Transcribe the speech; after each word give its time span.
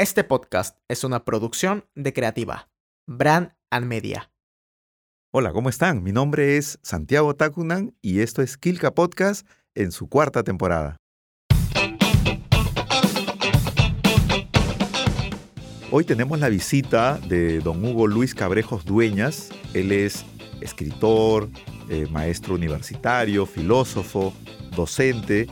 Este 0.00 0.24
podcast 0.24 0.78
es 0.88 1.04
una 1.04 1.26
producción 1.26 1.84
de 1.94 2.14
Creativa, 2.14 2.70
Brand 3.06 3.52
and 3.68 3.84
Media. 3.84 4.32
Hola, 5.30 5.52
¿cómo 5.52 5.68
están? 5.68 6.02
Mi 6.02 6.10
nombre 6.10 6.56
es 6.56 6.78
Santiago 6.82 7.36
Takunan 7.36 7.94
y 8.00 8.20
esto 8.20 8.40
es 8.40 8.56
Kilka 8.56 8.94
Podcast 8.94 9.46
en 9.74 9.92
su 9.92 10.08
cuarta 10.08 10.42
temporada. 10.42 10.96
Hoy 15.90 16.04
tenemos 16.04 16.40
la 16.40 16.48
visita 16.48 17.18
de 17.18 17.60
don 17.60 17.84
Hugo 17.84 18.06
Luis 18.06 18.34
Cabrejos 18.34 18.86
Dueñas. 18.86 19.50
Él 19.74 19.92
es 19.92 20.24
escritor, 20.62 21.50
eh, 21.90 22.06
maestro 22.10 22.54
universitario, 22.54 23.44
filósofo, 23.44 24.32
docente, 24.74 25.46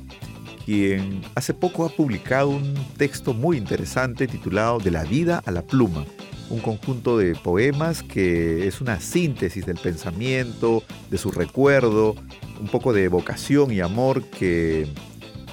quien 0.69 1.23
hace 1.35 1.55
poco 1.55 1.87
ha 1.87 1.89
publicado 1.89 2.51
un 2.51 2.75
texto 2.99 3.33
muy 3.33 3.57
interesante 3.57 4.27
titulado 4.27 4.79
De 4.79 4.91
la 4.91 5.03
vida 5.03 5.43
a 5.47 5.51
la 5.51 5.63
pluma, 5.63 6.05
un 6.51 6.61
conjunto 6.61 7.17
de 7.17 7.35
poemas 7.37 8.03
que 8.03 8.67
es 8.67 8.83
una 8.83 9.01
síntesis 9.01 9.65
del 9.65 9.79
pensamiento, 9.79 10.83
de 11.09 11.17
su 11.17 11.31
recuerdo, 11.31 12.17
un 12.61 12.69
poco 12.69 12.93
de 12.93 13.09
vocación 13.09 13.73
y 13.73 13.81
amor 13.81 14.25
que 14.25 14.87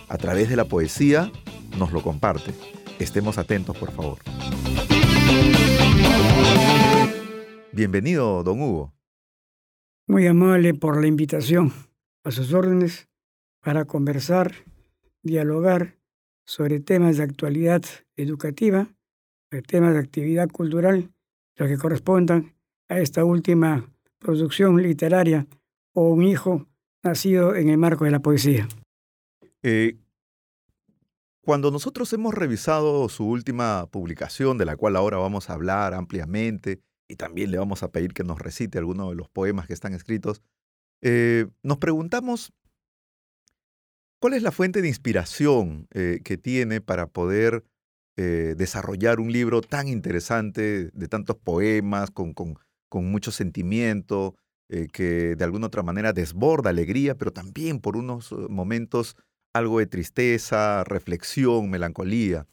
a 0.10 0.18
través 0.18 0.50
de 0.50 0.58
la 0.58 0.66
poesía 0.66 1.32
nos 1.80 1.94
lo 1.94 2.02
comparte. 2.02 2.52
Estemos 3.00 3.38
atentos, 3.38 3.78
por 3.78 3.94
favor. 3.94 4.18
Bienvenido, 7.72 8.44
don 8.44 8.62
Hugo. 8.62 8.94
Muy 10.08 10.28
amable 10.28 10.74
por 10.74 11.00
la 11.00 11.08
invitación 11.08 11.72
a 12.26 12.32
sus 12.32 12.52
órdenes 12.52 13.08
para 13.62 13.86
conversar, 13.86 14.52
dialogar 15.26 15.98
sobre 16.46 16.80
temas 16.80 17.18
de 17.18 17.24
actualidad 17.24 17.82
educativa, 18.16 18.88
temas 19.68 19.94
de 19.94 20.00
actividad 20.00 20.50
cultural, 20.50 21.12
los 21.56 21.68
que 21.68 21.78
correspondan 21.78 22.56
a 22.88 23.00
esta 23.00 23.26
última 23.26 23.90
producción 24.20 24.82
literaria 24.82 25.48
o 25.94 26.10
un 26.10 26.24
hijo 26.24 26.68
nacido 27.04 27.56
en 27.56 27.70
el 27.70 27.78
marco 27.78 28.06
de 28.06 28.12
la 28.12 28.20
poesía. 28.20 28.68
Eh, 29.64 29.98
cuando 31.42 31.72
nosotros 31.72 32.12
hemos 32.14 32.34
revisado 32.34 33.10
su 33.10 33.28
última 33.28 33.88
publicación, 33.88 34.58
de 34.58 34.66
la 34.66 34.78
cual 34.78 34.96
ahora 34.96 35.18
vamos 35.18 35.50
a 35.50 35.54
hablar 35.54 35.94
ampliamente, 35.94 36.82
y 37.08 37.16
también 37.16 37.52
le 37.52 37.58
vamos 37.58 37.84
a 37.84 37.92
pedir 37.92 38.14
que 38.14 38.24
nos 38.24 38.40
recite 38.40 38.78
algunos 38.78 39.10
de 39.10 39.16
los 39.16 39.30
poemas 39.30 39.68
que 39.68 39.74
están 39.74 39.94
escritos, 39.94 40.42
eh, 41.02 41.48
nos 41.64 41.78
preguntamos 41.78 42.52
cuál 44.20 44.34
es 44.34 44.44
la 44.44 44.52
fuente 44.52 44.82
de 44.82 44.88
inspiración 44.88 45.88
eh, 45.94 46.22
que 46.24 46.38
tiene 46.38 46.82
para 46.82 47.08
poder 47.08 47.64
eh, 48.18 48.56
desarrollar 48.58 49.20
un 49.20 49.32
libro 49.32 49.62
tan 49.62 49.88
interesante, 49.88 50.90
de 50.94 51.08
tantos 51.08 51.38
poemas, 51.38 52.12
con, 52.12 52.34
con, 52.34 52.56
mucho 52.92 53.32
sentimiento, 53.32 54.36
que 54.94 55.36
de 55.36 55.44
alguna 55.44 55.68
otra 55.68 55.84
manera 55.84 56.14
desborda 56.14 56.70
alegría, 56.70 57.16
pero 57.16 57.34
también 57.34 57.82
por 57.82 57.98
unos 57.98 58.32
momentos 58.32 59.18
algo 59.56 59.80
de 59.80 59.88
tristeza, 59.88 60.84
reflexión, 60.84 61.70
melancolía. 61.70 62.46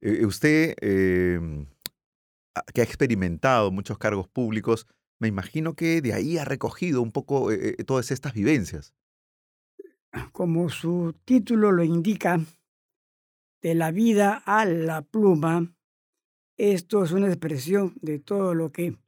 Eh, 0.00 0.24
usted, 0.24 0.76
em, 0.80 1.66
que 2.72 2.80
ha 2.80 2.84
experimentado 2.84 3.72
muchos 3.72 3.98
cargos 3.98 4.28
públicos, 4.28 4.86
me 5.20 5.26
imagino 5.26 5.74
que 5.74 6.00
de 6.00 6.12
ahí 6.12 6.38
ha 6.38 6.44
recogido 6.44 7.02
un 7.02 7.10
poco 7.10 7.50
eh, 7.50 7.74
eh, 7.78 7.84
todas 7.84 8.12
estas 8.12 8.34
vivencias. 8.34 8.94
Como 10.32 10.68
su 10.68 11.14
título 11.24 11.72
lo 11.72 11.84
indica, 11.84 12.40
de 13.62 13.74
la 13.74 13.90
vida 13.90 14.42
a 14.44 14.64
la 14.64 15.02
pluma, 15.02 15.74
esto 16.56 17.02
es 17.02 17.12
una 17.12 17.28
expresión 17.28 17.94
de 18.02 18.18
todo 18.18 18.54
lo 18.54 18.70
que 18.72 18.98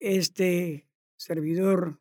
este 0.00 0.88
servidor 1.16 2.00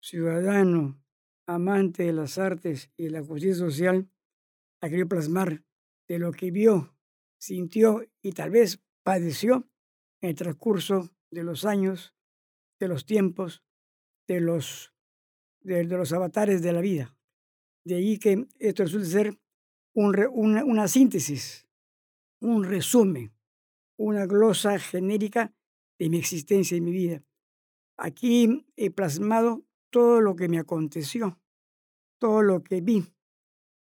ciudadano 0.00 1.00
amante 1.46 2.04
de 2.04 2.12
las 2.12 2.38
artes 2.38 2.90
y 2.96 3.04
de 3.04 3.10
la 3.10 3.22
justicia 3.22 3.54
social, 3.54 4.08
ha 4.80 4.88
querido 4.88 5.08
plasmar 5.08 5.64
de 6.08 6.18
lo 6.18 6.32
que 6.32 6.50
vio, 6.50 6.94
sintió 7.38 8.04
y 8.22 8.32
tal 8.32 8.50
vez 8.50 8.82
padeció 9.02 9.68
en 10.20 10.30
el 10.30 10.34
transcurso 10.36 11.10
de 11.30 11.42
los 11.42 11.64
años, 11.64 12.14
de 12.78 12.88
los 12.88 13.06
tiempos, 13.06 13.62
de 14.26 14.40
los, 14.40 14.92
de, 15.60 15.84
los 15.84 16.12
avatares 16.12 16.62
de 16.62 16.72
la 16.72 16.80
vida. 16.80 17.16
De 17.84 17.96
ahí 17.96 18.18
que 18.18 18.46
esto 18.58 18.84
resulta 18.84 19.06
ser 19.06 19.38
un, 19.94 20.16
una, 20.32 20.64
una 20.64 20.88
síntesis, 20.88 21.66
un 22.40 22.64
resumen, 22.64 23.32
una 23.96 24.26
glosa 24.26 24.78
genérica 24.78 25.54
de 25.98 26.08
mi 26.08 26.18
existencia 26.18 26.76
y 26.76 26.80
mi 26.80 26.90
vida. 26.90 27.22
Aquí 27.96 28.66
he 28.76 28.90
plasmado 28.90 29.64
todo 29.90 30.20
lo 30.20 30.34
que 30.34 30.48
me 30.48 30.58
aconteció, 30.58 31.38
todo 32.18 32.42
lo 32.42 32.62
que 32.64 32.80
vi, 32.80 33.04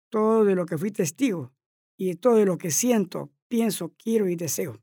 todo 0.10 0.46
de 0.46 0.56
lo 0.56 0.66
que 0.66 0.78
fui 0.78 0.92
testigo 0.92 1.54
y 1.98 2.16
todo 2.16 2.36
de 2.36 2.46
lo 2.46 2.58
que 2.58 2.72
siento, 2.72 3.32
pienso, 3.48 3.94
quiero 3.98 4.30
y 4.30 4.36
deseo. 4.36 4.82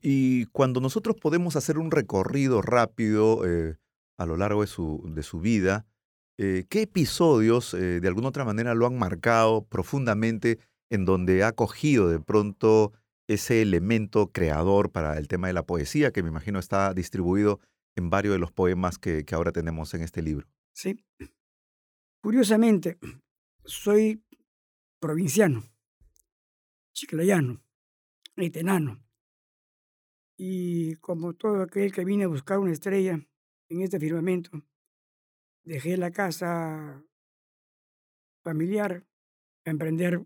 Y 0.00 0.46
cuando 0.46 0.80
nosotros 0.80 1.16
podemos 1.20 1.56
hacer 1.56 1.78
un 1.78 1.90
recorrido 1.90 2.62
rápido 2.62 3.46
eh, 3.46 3.76
a 4.16 4.26
lo 4.26 4.36
largo 4.36 4.62
de 4.62 4.68
su, 4.68 5.02
de 5.14 5.22
su 5.22 5.40
vida, 5.40 5.86
eh, 6.44 6.66
¿qué 6.68 6.82
episodios 6.82 7.72
eh, 7.72 8.00
de 8.00 8.08
alguna 8.08 8.26
otra 8.26 8.44
manera 8.44 8.74
lo 8.74 8.84
han 8.84 8.98
marcado 8.98 9.64
profundamente 9.64 10.58
en 10.90 11.04
donde 11.04 11.44
ha 11.44 11.52
cogido 11.52 12.08
de 12.08 12.18
pronto 12.18 12.92
ese 13.28 13.62
elemento 13.62 14.32
creador 14.32 14.90
para 14.90 15.16
el 15.18 15.28
tema 15.28 15.46
de 15.46 15.52
la 15.52 15.64
poesía, 15.64 16.10
que 16.10 16.24
me 16.24 16.30
imagino 16.30 16.58
está 16.58 16.94
distribuido 16.94 17.60
en 17.96 18.10
varios 18.10 18.34
de 18.34 18.40
los 18.40 18.50
poemas 18.50 18.98
que, 18.98 19.24
ahora 19.30 19.52
tenemos 19.52 19.94
en 19.94 20.02
este 20.02 20.20
libro. 20.20 20.48
Sí. 20.74 21.04
Curiosamente, 22.20 22.98
soy 23.64 24.24
provinciano, 24.98 25.62
chiclayano, 26.92 27.62
etenano. 28.34 29.00
Y 30.36 30.96
como 30.96 31.34
todo 31.34 31.62
aquel 31.62 31.92
que 31.92 32.04
vine 32.04 32.24
a 32.24 32.28
buscar 32.28 32.58
una 32.58 32.72
estrella 32.72 33.24
en 33.68 33.80
este 33.80 34.00
firmamento, 34.00 34.50
dejé 35.64 35.96
la 35.96 36.10
casa 36.10 37.04
familiar 38.42 39.06
a 39.64 39.70
emprender 39.70 40.24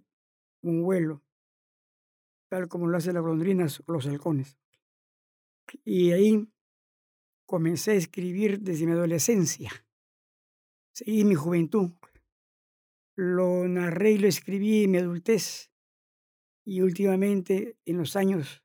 un 0.63 0.83
vuelo, 0.83 1.23
tal 2.49 2.69
como 2.69 2.87
lo 2.87 2.97
hacen 2.97 3.15
las 3.15 3.23
golondrinas 3.23 3.83
o 3.87 3.93
los 3.93 4.07
halcones. 4.07 4.59
Y 5.85 6.13
ahí 6.13 6.49
comencé 7.45 7.93
a 7.93 7.95
escribir 7.95 8.61
desde 8.61 8.87
mi 8.87 8.93
adolescencia. 8.93 9.71
Seguí 10.93 11.25
mi 11.25 11.35
juventud. 11.35 11.93
Lo 13.17 13.67
narré 13.69 14.13
y 14.13 14.19
lo 14.19 14.29
escribí 14.29 14.85
en 14.85 14.91
mi 14.91 14.99
adultez. 14.99 15.71
Y 16.65 16.81
últimamente, 16.81 17.79
en 17.85 17.99
los 17.99 18.17
años 18.17 18.65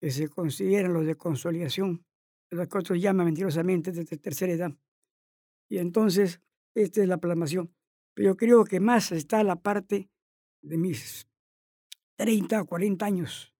que 0.00 0.10
se 0.10 0.28
consideran 0.28 0.92
los 0.92 1.06
de 1.06 1.16
consolidación, 1.16 2.04
los 2.50 2.66
que 2.68 2.78
otros 2.78 3.00
llaman 3.00 3.26
mentirosamente 3.26 3.92
de 3.92 4.04
tercera 4.04 4.52
edad. 4.52 4.72
Y 5.70 5.78
entonces, 5.78 6.42
esta 6.74 7.00
es 7.00 7.08
la 7.08 7.18
plasmación. 7.18 7.72
Pero 8.14 8.32
yo 8.32 8.36
creo 8.36 8.64
que 8.64 8.80
más 8.80 9.12
está 9.12 9.42
la 9.44 9.56
parte 9.56 10.10
de 10.62 10.76
mis 10.76 11.28
30 12.16 12.62
o 12.62 12.66
40 12.66 13.06
años, 13.06 13.54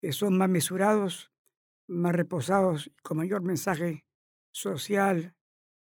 que 0.00 0.12
son 0.12 0.36
más 0.36 0.48
mesurados, 0.48 1.32
más 1.88 2.14
reposados, 2.14 2.92
con 3.02 3.16
mayor 3.16 3.42
mensaje 3.42 4.04
social, 4.52 5.34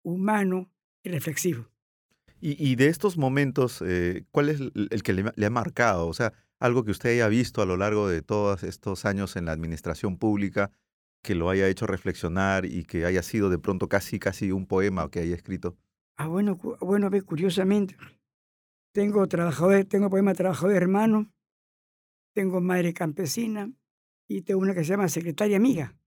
humano 0.03 0.71
y 1.03 1.09
reflexivo. 1.09 1.67
Y, 2.39 2.75
de 2.75 2.87
estos 2.87 3.17
momentos, 3.17 3.81
eh, 3.83 4.25
¿cuál 4.29 4.49
es 4.49 4.59
el 4.59 5.01
que 5.01 5.13
le, 5.13 5.45
ha 5.47 5.49
marcado? 5.49 6.05
O 6.07 6.13
sea, 6.13 6.33
algo 6.59 6.83
que 6.83 6.91
usted 6.91 7.09
haya 7.09 7.27
visto 7.27 7.63
a 7.63 7.65
lo 7.65 7.75
largo 7.75 8.07
de 8.07 8.21
todos 8.21 8.61
estos 8.61 9.05
años 9.05 9.35
en 9.35 9.45
la 9.45 9.51
administración 9.51 10.17
pública 10.17 10.69
que 11.25 11.33
lo 11.33 11.49
haya 11.49 11.67
hecho 11.67 11.87
reflexionar 11.87 12.65
y 12.65 12.83
que 12.83 13.03
haya 13.03 13.23
sido 13.23 13.49
de 13.49 13.57
pronto 13.57 13.89
casi, 13.89 14.19
casi 14.19 14.51
un 14.51 14.67
poema 14.67 15.09
que 15.09 15.21
haya 15.21 15.35
escrito. 15.35 15.75
Ah, 16.17 16.27
bueno, 16.27 16.55
bueno, 16.81 17.09
ve, 17.09 17.23
curiosamente, 17.23 17.97
tengo 18.93 19.27
trabajador, 19.27 19.85
tengo 19.85 20.11
poema 20.11 20.35
Trabajador 20.35 20.75
Hermano, 20.75 21.33
tengo 22.35 22.61
Madre 22.61 22.93
Campesina, 22.93 23.73
y 24.27 24.43
tengo 24.43 24.61
una 24.61 24.75
que 24.75 24.83
se 24.83 24.91
llama 24.91 25.09
Secretaria 25.09 25.57
Amiga, 25.57 25.97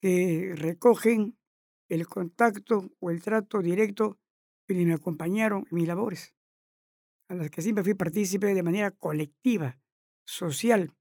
que 0.00 0.54
recogen 0.56 1.38
el 1.90 2.06
contacto 2.06 2.90
o 2.98 3.10
el 3.10 3.20
trato 3.20 3.60
directo 3.60 4.18
que 4.66 4.74
me 4.74 4.94
acompañaron 4.94 5.66
en 5.70 5.76
mis 5.76 5.86
labores, 5.86 6.34
a 7.28 7.34
las 7.34 7.50
que 7.50 7.60
siempre 7.60 7.84
fui 7.84 7.92
partícipe 7.92 8.54
de 8.54 8.62
manera 8.62 8.90
colectiva, 8.90 9.78
social 10.24 10.94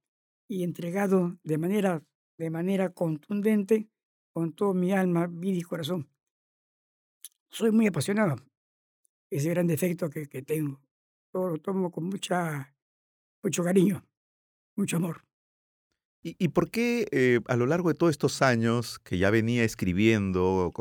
y 0.49 0.63
entregado 0.63 1.39
de 1.43 1.57
manera, 1.57 2.03
de 2.39 2.49
manera 2.49 2.89
contundente 2.89 3.89
con 4.33 4.53
todo 4.53 4.73
mi 4.73 4.91
alma, 4.93 5.27
vida 5.27 5.57
y 5.57 5.61
corazón. 5.61 6.09
Soy 7.51 7.71
muy 7.71 7.87
apasionado, 7.87 8.37
ese 9.29 9.49
gran 9.49 9.67
defecto 9.67 10.09
que, 10.09 10.27
que 10.27 10.41
tengo. 10.41 10.81
Lo 11.33 11.57
tomo 11.57 11.91
con 11.91 12.05
mucha, 12.05 12.73
mucho 13.43 13.63
cariño 13.63 14.03
mucho 14.79 14.97
amor. 14.97 15.25
¿Y, 16.23 16.35
y 16.39 16.49
por 16.49 16.71
qué 16.71 17.07
eh, 17.11 17.41
a 17.47 17.55
lo 17.55 17.65
largo 17.65 17.89
de 17.89 17.95
todos 17.95 18.11
estos 18.11 18.41
años 18.41 18.99
que 18.99 19.17
ya 19.17 19.29
venía 19.29 19.63
escribiendo, 19.63 20.71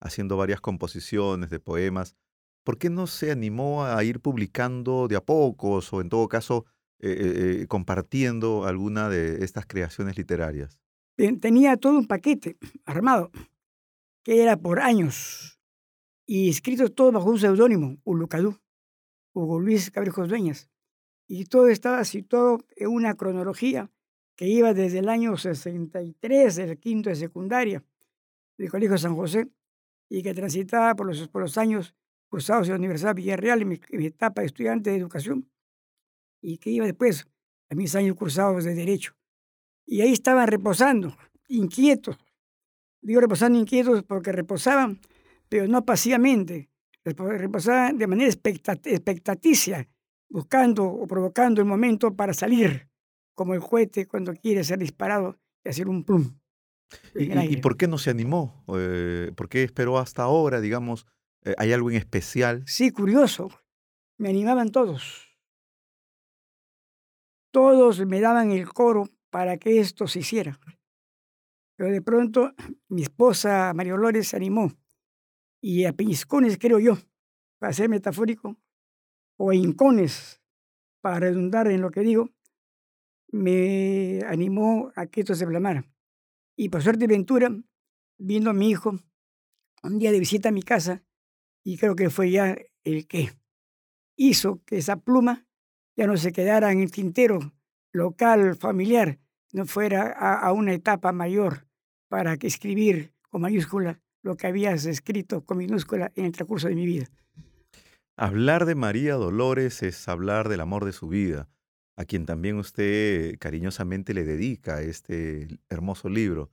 haciendo 0.00 0.36
varias 0.36 0.60
composiciones 0.60 1.50
de 1.50 1.60
poemas, 1.60 2.16
por 2.64 2.78
qué 2.78 2.88
no 2.88 3.06
se 3.06 3.30
animó 3.30 3.84
a 3.84 4.02
ir 4.04 4.20
publicando 4.20 5.08
de 5.08 5.16
a 5.16 5.20
pocos 5.20 5.92
o 5.92 6.00
en 6.00 6.08
todo 6.08 6.28
caso 6.28 6.66
eh, 7.00 7.62
eh, 7.62 7.66
compartiendo 7.66 8.64
alguna 8.64 9.08
de 9.08 9.44
estas 9.44 9.66
creaciones 9.66 10.16
literarias? 10.16 10.78
Tenía 11.18 11.76
todo 11.76 11.98
un 11.98 12.06
paquete 12.06 12.56
armado, 12.84 13.32
que 14.22 14.40
era 14.40 14.56
por 14.56 14.78
años, 14.78 15.58
y 16.24 16.48
escrito 16.48 16.92
todo 16.92 17.10
bajo 17.10 17.28
un 17.28 17.40
seudónimo, 17.40 17.96
Ulucadú, 18.04 18.56
Hugo 19.32 19.58
Luis 19.58 19.90
Cabrejos 19.90 20.28
Dueñas. 20.28 20.70
Y 21.26 21.46
todo 21.46 21.70
estaba 21.70 22.04
situado 22.04 22.64
en 22.76 22.90
una 22.90 23.16
cronología 23.16 23.90
que 24.36 24.46
iba 24.46 24.72
desde 24.74 25.00
el 25.00 25.08
año 25.08 25.36
63, 25.36 26.54
del 26.54 26.78
quinto 26.78 27.10
de 27.10 27.16
secundaria, 27.16 27.84
del 28.56 28.70
Colegio 28.70 28.96
San 28.96 29.16
José, 29.16 29.48
y 30.08 30.22
que 30.22 30.34
transitaba 30.34 30.94
por 30.94 31.08
los, 31.08 31.26
por 31.26 31.42
los 31.42 31.58
años 31.58 31.96
cursados 32.28 32.68
en 32.68 32.74
la 32.74 32.78
Universidad 32.78 33.16
Villarreal 33.16 33.62
en 33.62 33.68
mi, 33.68 33.80
en 33.88 33.98
mi 33.98 34.06
etapa 34.06 34.42
de 34.42 34.46
estudiante 34.46 34.90
de 34.90 34.98
educación, 34.98 35.50
y 36.40 36.58
que 36.58 36.70
iba 36.70 36.86
después 36.86 37.26
a 37.70 37.74
mis 37.74 37.96
años 37.96 38.14
cursados 38.14 38.62
de 38.62 38.76
Derecho. 38.76 39.17
Y 39.90 40.02
ahí 40.02 40.12
estaban 40.12 40.46
reposando, 40.46 41.16
inquietos. 41.48 42.18
Digo 43.00 43.22
reposando 43.22 43.58
inquietos 43.58 44.02
porque 44.04 44.32
reposaban, 44.32 45.00
pero 45.48 45.66
no 45.66 45.82
pasivamente. 45.84 46.68
repo- 47.04 47.26
Reposaban 47.38 47.96
de 47.96 48.06
manera 48.06 48.30
expectat- 48.30 48.86
expectaticia, 48.86 49.88
buscando 50.28 50.84
o 50.84 51.06
provocando 51.06 51.62
el 51.62 51.66
momento 51.66 52.14
para 52.14 52.34
salir, 52.34 52.90
como 53.34 53.54
el 53.54 53.60
cohete 53.60 54.04
cuando 54.06 54.34
quiere 54.34 54.62
ser 54.62 54.78
disparado 54.78 55.38
y 55.64 55.70
hacer 55.70 55.88
un 55.88 56.04
plum. 56.04 56.38
¿Y, 57.14 57.56
por 57.58 57.78
qué 57.78 57.88
no 57.88 57.96
se 57.96 58.10
animó? 58.10 58.62
Eh, 58.76 59.32
¿Por 59.36 59.48
qué 59.48 59.62
esperó 59.62 59.96
hasta 59.98 60.22
ahora, 60.24 60.60
digamos? 60.60 61.06
Eh, 61.44 61.54
¿Hay 61.56 61.72
algo 61.72 61.90
en 61.90 61.96
especial? 61.96 62.62
Sí, 62.66 62.90
curioso. 62.90 63.48
Me 64.18 64.28
animaban 64.28 64.70
todos. 64.70 65.28
Todos 67.52 68.04
me 68.06 68.20
daban 68.20 68.50
el 68.52 68.68
coro 68.68 69.08
para 69.30 69.58
que 69.58 69.80
esto 69.80 70.06
se 70.06 70.20
hiciera. 70.20 70.58
Pero 71.76 71.92
de 71.92 72.02
pronto 72.02 72.54
mi 72.88 73.02
esposa 73.02 73.72
María 73.74 73.92
Dolores 73.92 74.28
se 74.28 74.36
animó. 74.36 74.72
Y 75.60 75.84
a 75.84 75.92
piñiscones, 75.92 76.58
creo 76.58 76.78
yo, 76.78 76.98
para 77.58 77.72
ser 77.72 77.88
metafórico, 77.88 78.56
o 79.36 79.50
a 79.50 79.54
hincones, 79.54 80.40
para 81.00 81.20
redundar 81.20 81.68
en 81.68 81.80
lo 81.80 81.90
que 81.90 82.00
digo, 82.00 82.30
me 83.30 84.20
animó 84.26 84.92
a 84.94 85.06
que 85.06 85.20
esto 85.20 85.34
se 85.34 85.46
plasmara. 85.46 85.84
Y 86.56 86.68
por 86.68 86.82
suerte 86.82 87.04
y 87.04 87.08
ventura, 87.08 87.50
vino 88.18 88.52
mi 88.52 88.70
hijo 88.70 88.98
un 89.82 89.98
día 89.98 90.12
de 90.12 90.18
visita 90.18 90.48
a 90.48 90.52
mi 90.52 90.62
casa 90.62 91.04
y 91.64 91.76
creo 91.76 91.94
que 91.94 92.10
fue 92.10 92.30
ya 92.30 92.56
el 92.84 93.06
que 93.06 93.30
hizo 94.16 94.62
que 94.64 94.78
esa 94.78 94.96
pluma 94.96 95.46
ya 95.96 96.06
no 96.06 96.16
se 96.16 96.32
quedara 96.32 96.72
en 96.72 96.80
el 96.80 96.90
tintero 96.90 97.52
local, 97.98 98.56
familiar, 98.56 99.18
no 99.52 99.66
fuera 99.66 100.12
a, 100.16 100.34
a 100.46 100.52
una 100.52 100.72
etapa 100.72 101.12
mayor 101.12 101.66
para 102.08 102.36
que 102.38 102.46
escribir 102.46 103.12
con 103.30 103.42
mayúscula 103.42 104.00
lo 104.22 104.36
que 104.36 104.46
habías 104.46 104.86
escrito 104.86 105.44
con 105.44 105.58
minúscula 105.58 106.12
en 106.14 106.24
el 106.26 106.32
transcurso 106.32 106.68
de 106.68 106.74
mi 106.74 106.86
vida. 106.86 107.06
Hablar 108.16 108.66
de 108.66 108.74
María 108.74 109.14
Dolores 109.14 109.82
es 109.82 110.08
hablar 110.08 110.48
del 110.48 110.60
amor 110.60 110.84
de 110.84 110.92
su 110.92 111.08
vida, 111.08 111.48
a 111.96 112.04
quien 112.04 112.26
también 112.26 112.56
usted 112.56 113.36
cariñosamente 113.38 114.14
le 114.14 114.24
dedica 114.24 114.82
este 114.82 115.60
hermoso 115.68 116.08
libro. 116.08 116.50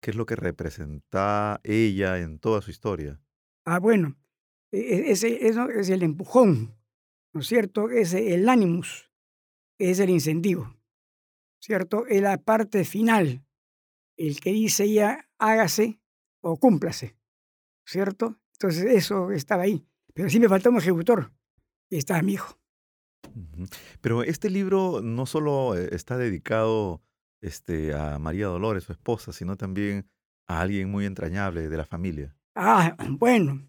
¿Qué 0.00 0.10
es 0.10 0.16
lo 0.16 0.26
que 0.26 0.36
representa 0.36 1.60
ella 1.62 2.18
en 2.18 2.38
toda 2.38 2.62
su 2.62 2.70
historia? 2.70 3.20
Ah, 3.64 3.78
bueno, 3.78 4.16
e- 4.72 4.78
e- 4.78 5.10
ese 5.12 5.46
eso 5.46 5.70
es 5.70 5.88
el 5.88 6.02
empujón, 6.02 6.76
¿no 7.32 7.40
es 7.40 7.46
cierto? 7.46 7.90
Es 7.90 8.12
el 8.14 8.48
ánimos, 8.48 9.10
es 9.78 10.00
el 10.00 10.10
incentivo, 10.10 10.76
¿cierto? 11.64 12.06
Es 12.06 12.20
la 12.20 12.36
parte 12.36 12.84
final, 12.84 13.42
el 14.18 14.38
que 14.40 14.52
dice 14.52 14.92
ya 14.92 15.30
hágase 15.38 15.98
o 16.42 16.58
cúmplase, 16.58 17.16
¿cierto? 17.86 18.38
Entonces 18.52 18.84
eso 18.84 19.30
estaba 19.30 19.62
ahí. 19.62 19.86
Pero 20.12 20.28
sí 20.28 20.38
me 20.38 20.48
faltó 20.48 20.68
un 20.68 20.76
ejecutor 20.76 21.32
y 21.88 21.96
estaba 21.96 22.20
mi 22.20 22.34
hijo. 22.34 22.58
Pero 24.02 24.22
este 24.22 24.50
libro 24.50 25.00
no 25.02 25.24
solo 25.24 25.76
eh, 25.76 25.88
está 25.92 26.18
dedicado 26.18 27.02
este, 27.40 27.94
a 27.94 28.18
María 28.18 28.46
Dolores, 28.46 28.84
su 28.84 28.92
esposa, 28.92 29.32
sino 29.32 29.56
también 29.56 30.06
a 30.46 30.60
alguien 30.60 30.90
muy 30.90 31.06
entrañable 31.06 31.70
de 31.70 31.76
la 31.76 31.86
familia. 31.86 32.36
Ah, 32.54 32.94
bueno. 33.08 33.66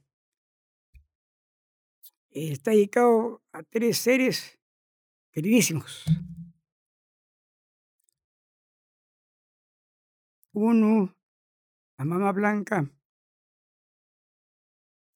Está 2.29 2.71
dedicado 2.71 3.41
a 3.53 3.63
tres 3.63 3.97
seres 3.97 4.59
queridísimos. 5.31 6.03
Uno, 10.57 11.13
a 11.97 12.05
mamá 12.05 12.31
Blanca, 12.31 12.89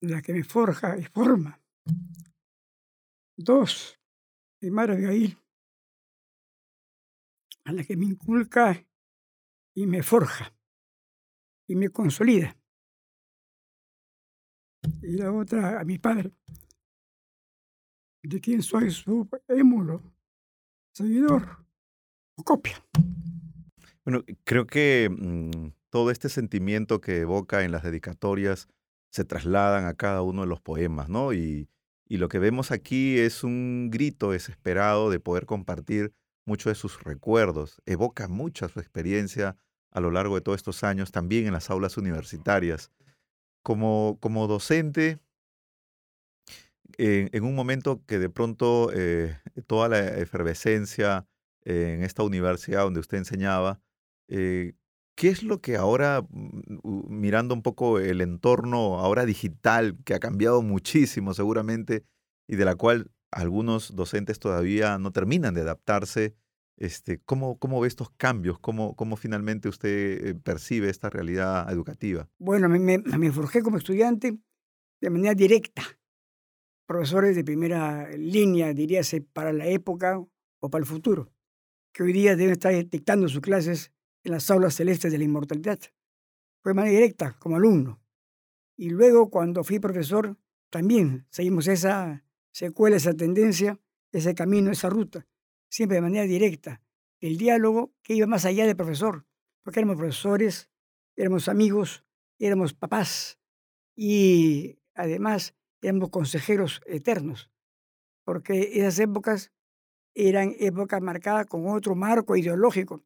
la 0.02 0.20
que 0.20 0.34
me 0.34 0.44
forja 0.44 0.98
y 0.98 1.04
forma. 1.04 1.58
Dos, 3.38 3.98
mi 4.60 4.70
madre 4.70 4.96
Abigail, 4.96 5.38
a 7.64 7.72
la 7.72 7.82
que 7.84 7.96
me 7.96 8.04
inculca 8.04 8.86
y 9.74 9.86
me 9.86 10.02
forja 10.02 10.54
y 11.66 11.74
me 11.74 11.88
consolida. 11.88 12.54
Y 15.00 15.16
la 15.16 15.32
otra 15.32 15.80
a 15.80 15.84
mi 15.84 15.98
padre, 15.98 16.36
de 18.22 18.40
quien 18.42 18.62
soy 18.62 18.90
su 18.90 19.26
émulo, 19.48 20.02
seguidor 20.92 21.64
o 22.36 22.44
copia. 22.44 22.84
Creo 24.44 24.66
que 24.66 25.08
mm, 25.10 25.72
todo 25.90 26.10
este 26.10 26.28
sentimiento 26.28 27.00
que 27.00 27.20
evoca 27.20 27.64
en 27.64 27.72
las 27.72 27.82
dedicatorias 27.82 28.68
se 29.10 29.24
trasladan 29.24 29.86
a 29.86 29.94
cada 29.94 30.22
uno 30.22 30.42
de 30.42 30.48
los 30.48 30.60
poemas, 30.60 31.08
¿no? 31.08 31.32
Y, 31.32 31.68
lo 32.08 32.28
que 32.28 32.40
vemos 32.40 32.72
aquí 32.72 33.18
es 33.18 33.44
un 33.44 33.88
grito 33.88 34.32
desesperado 34.32 35.10
de 35.10 35.20
poder 35.20 35.46
compartir 35.46 36.12
muchos 36.44 36.72
de 36.72 36.74
sus 36.74 37.04
recuerdos. 37.04 37.80
Evoca 37.86 38.26
mucha 38.26 38.68
su 38.68 38.80
experiencia 38.80 39.56
a 39.92 40.00
lo 40.00 40.10
largo 40.10 40.34
de 40.34 40.40
todos 40.40 40.56
estos 40.56 40.82
años, 40.82 41.12
también 41.12 41.46
en 41.46 41.52
las 41.52 41.70
aulas 41.70 41.96
universitarias. 41.96 42.90
Como, 43.62 44.18
como 44.20 44.48
docente, 44.48 45.20
en, 46.98 47.30
en 47.32 47.44
un 47.44 47.54
momento 47.54 48.02
que 48.06 48.18
de 48.18 48.28
pronto 48.28 48.90
eh, 48.92 49.38
toda 49.68 49.88
la 49.88 50.00
efervescencia 50.18 51.28
en 51.64 52.02
esta 52.02 52.24
universidad 52.24 52.82
donde 52.82 53.00
usted 53.00 53.18
enseñaba, 53.18 53.80
eh, 54.30 54.74
¿qué 55.16 55.28
es 55.28 55.42
lo 55.42 55.60
que 55.60 55.76
ahora, 55.76 56.22
mm, 56.22 56.78
mirando 57.08 57.54
un 57.54 57.62
poco 57.62 57.98
el 57.98 58.20
entorno 58.20 58.98
ahora 59.00 59.26
digital, 59.26 59.98
que 60.04 60.14
ha 60.14 60.20
cambiado 60.20 60.62
muchísimo 60.62 61.34
seguramente, 61.34 62.04
y 62.48 62.56
de 62.56 62.64
la 62.64 62.76
cual 62.76 63.10
algunos 63.30 63.94
docentes 63.94 64.38
todavía 64.38 64.98
no 64.98 65.12
terminan 65.12 65.54
de 65.54 65.60
adaptarse, 65.60 66.34
este, 66.76 67.18
¿cómo, 67.18 67.58
cómo 67.58 67.80
ve 67.80 67.88
estos 67.88 68.10
cambios? 68.10 68.58
¿Cómo, 68.58 68.96
cómo 68.96 69.16
finalmente 69.16 69.68
usted 69.68 70.26
eh, 70.26 70.34
percibe 70.34 70.88
esta 70.88 71.10
realidad 71.10 71.70
educativa? 71.70 72.28
Bueno, 72.38 72.68
me, 72.68 72.78
me, 72.78 72.98
me 72.98 73.32
forjé 73.32 73.62
como 73.62 73.76
estudiante 73.76 74.38
de 75.00 75.10
manera 75.10 75.34
directa. 75.34 75.82
Profesores 76.86 77.36
de 77.36 77.44
primera 77.44 78.08
línea, 78.16 78.72
diríase, 78.72 79.20
para 79.20 79.52
la 79.52 79.66
época 79.66 80.18
o 80.60 80.70
para 80.70 80.80
el 80.80 80.86
futuro, 80.86 81.30
que 81.92 82.02
hoy 82.02 82.12
día 82.12 82.36
deben 82.36 82.52
estar 82.52 82.72
dictando 82.88 83.28
sus 83.28 83.40
clases 83.40 83.92
en 84.24 84.32
las 84.32 84.50
aulas 84.50 84.74
celestes 84.74 85.12
de 85.12 85.18
la 85.18 85.24
inmortalidad. 85.24 85.78
Fue 86.62 86.70
de 86.70 86.74
manera 86.74 86.94
directa, 86.94 87.36
como 87.38 87.56
alumno. 87.56 88.00
Y 88.76 88.90
luego, 88.90 89.30
cuando 89.30 89.64
fui 89.64 89.78
profesor, 89.78 90.36
también 90.70 91.26
seguimos 91.30 91.68
esa 91.68 92.24
secuela, 92.52 92.96
esa 92.96 93.14
tendencia, 93.14 93.78
ese 94.12 94.34
camino, 94.34 94.70
esa 94.70 94.90
ruta, 94.90 95.26
siempre 95.68 95.96
de 95.96 96.02
manera 96.02 96.24
directa. 96.24 96.82
El 97.20 97.36
diálogo 97.36 97.92
que 98.02 98.14
iba 98.14 98.26
más 98.26 98.44
allá 98.44 98.66
del 98.66 98.76
profesor, 98.76 99.26
porque 99.62 99.80
éramos 99.80 99.96
profesores, 99.96 100.70
éramos 101.16 101.48
amigos, 101.48 102.04
éramos 102.38 102.72
papás 102.72 103.38
y 103.94 104.78
además 104.94 105.54
éramos 105.82 106.10
consejeros 106.10 106.80
eternos, 106.86 107.50
porque 108.24 108.70
esas 108.74 108.98
épocas 108.98 109.52
eran 110.14 110.54
épocas 110.58 111.00
marcadas 111.02 111.46
con 111.46 111.68
otro 111.68 111.94
marco 111.94 112.36
ideológico, 112.36 113.04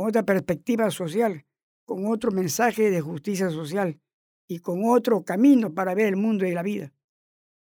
con 0.00 0.08
otra 0.08 0.22
perspectiva 0.22 0.90
social, 0.90 1.44
con 1.84 2.06
otro 2.06 2.30
mensaje 2.30 2.90
de 2.90 3.02
justicia 3.02 3.50
social 3.50 4.00
y 4.48 4.60
con 4.60 4.80
otro 4.86 5.24
camino 5.26 5.74
para 5.74 5.94
ver 5.94 6.06
el 6.06 6.16
mundo 6.16 6.46
y 6.46 6.52
la 6.52 6.62
vida. 6.62 6.94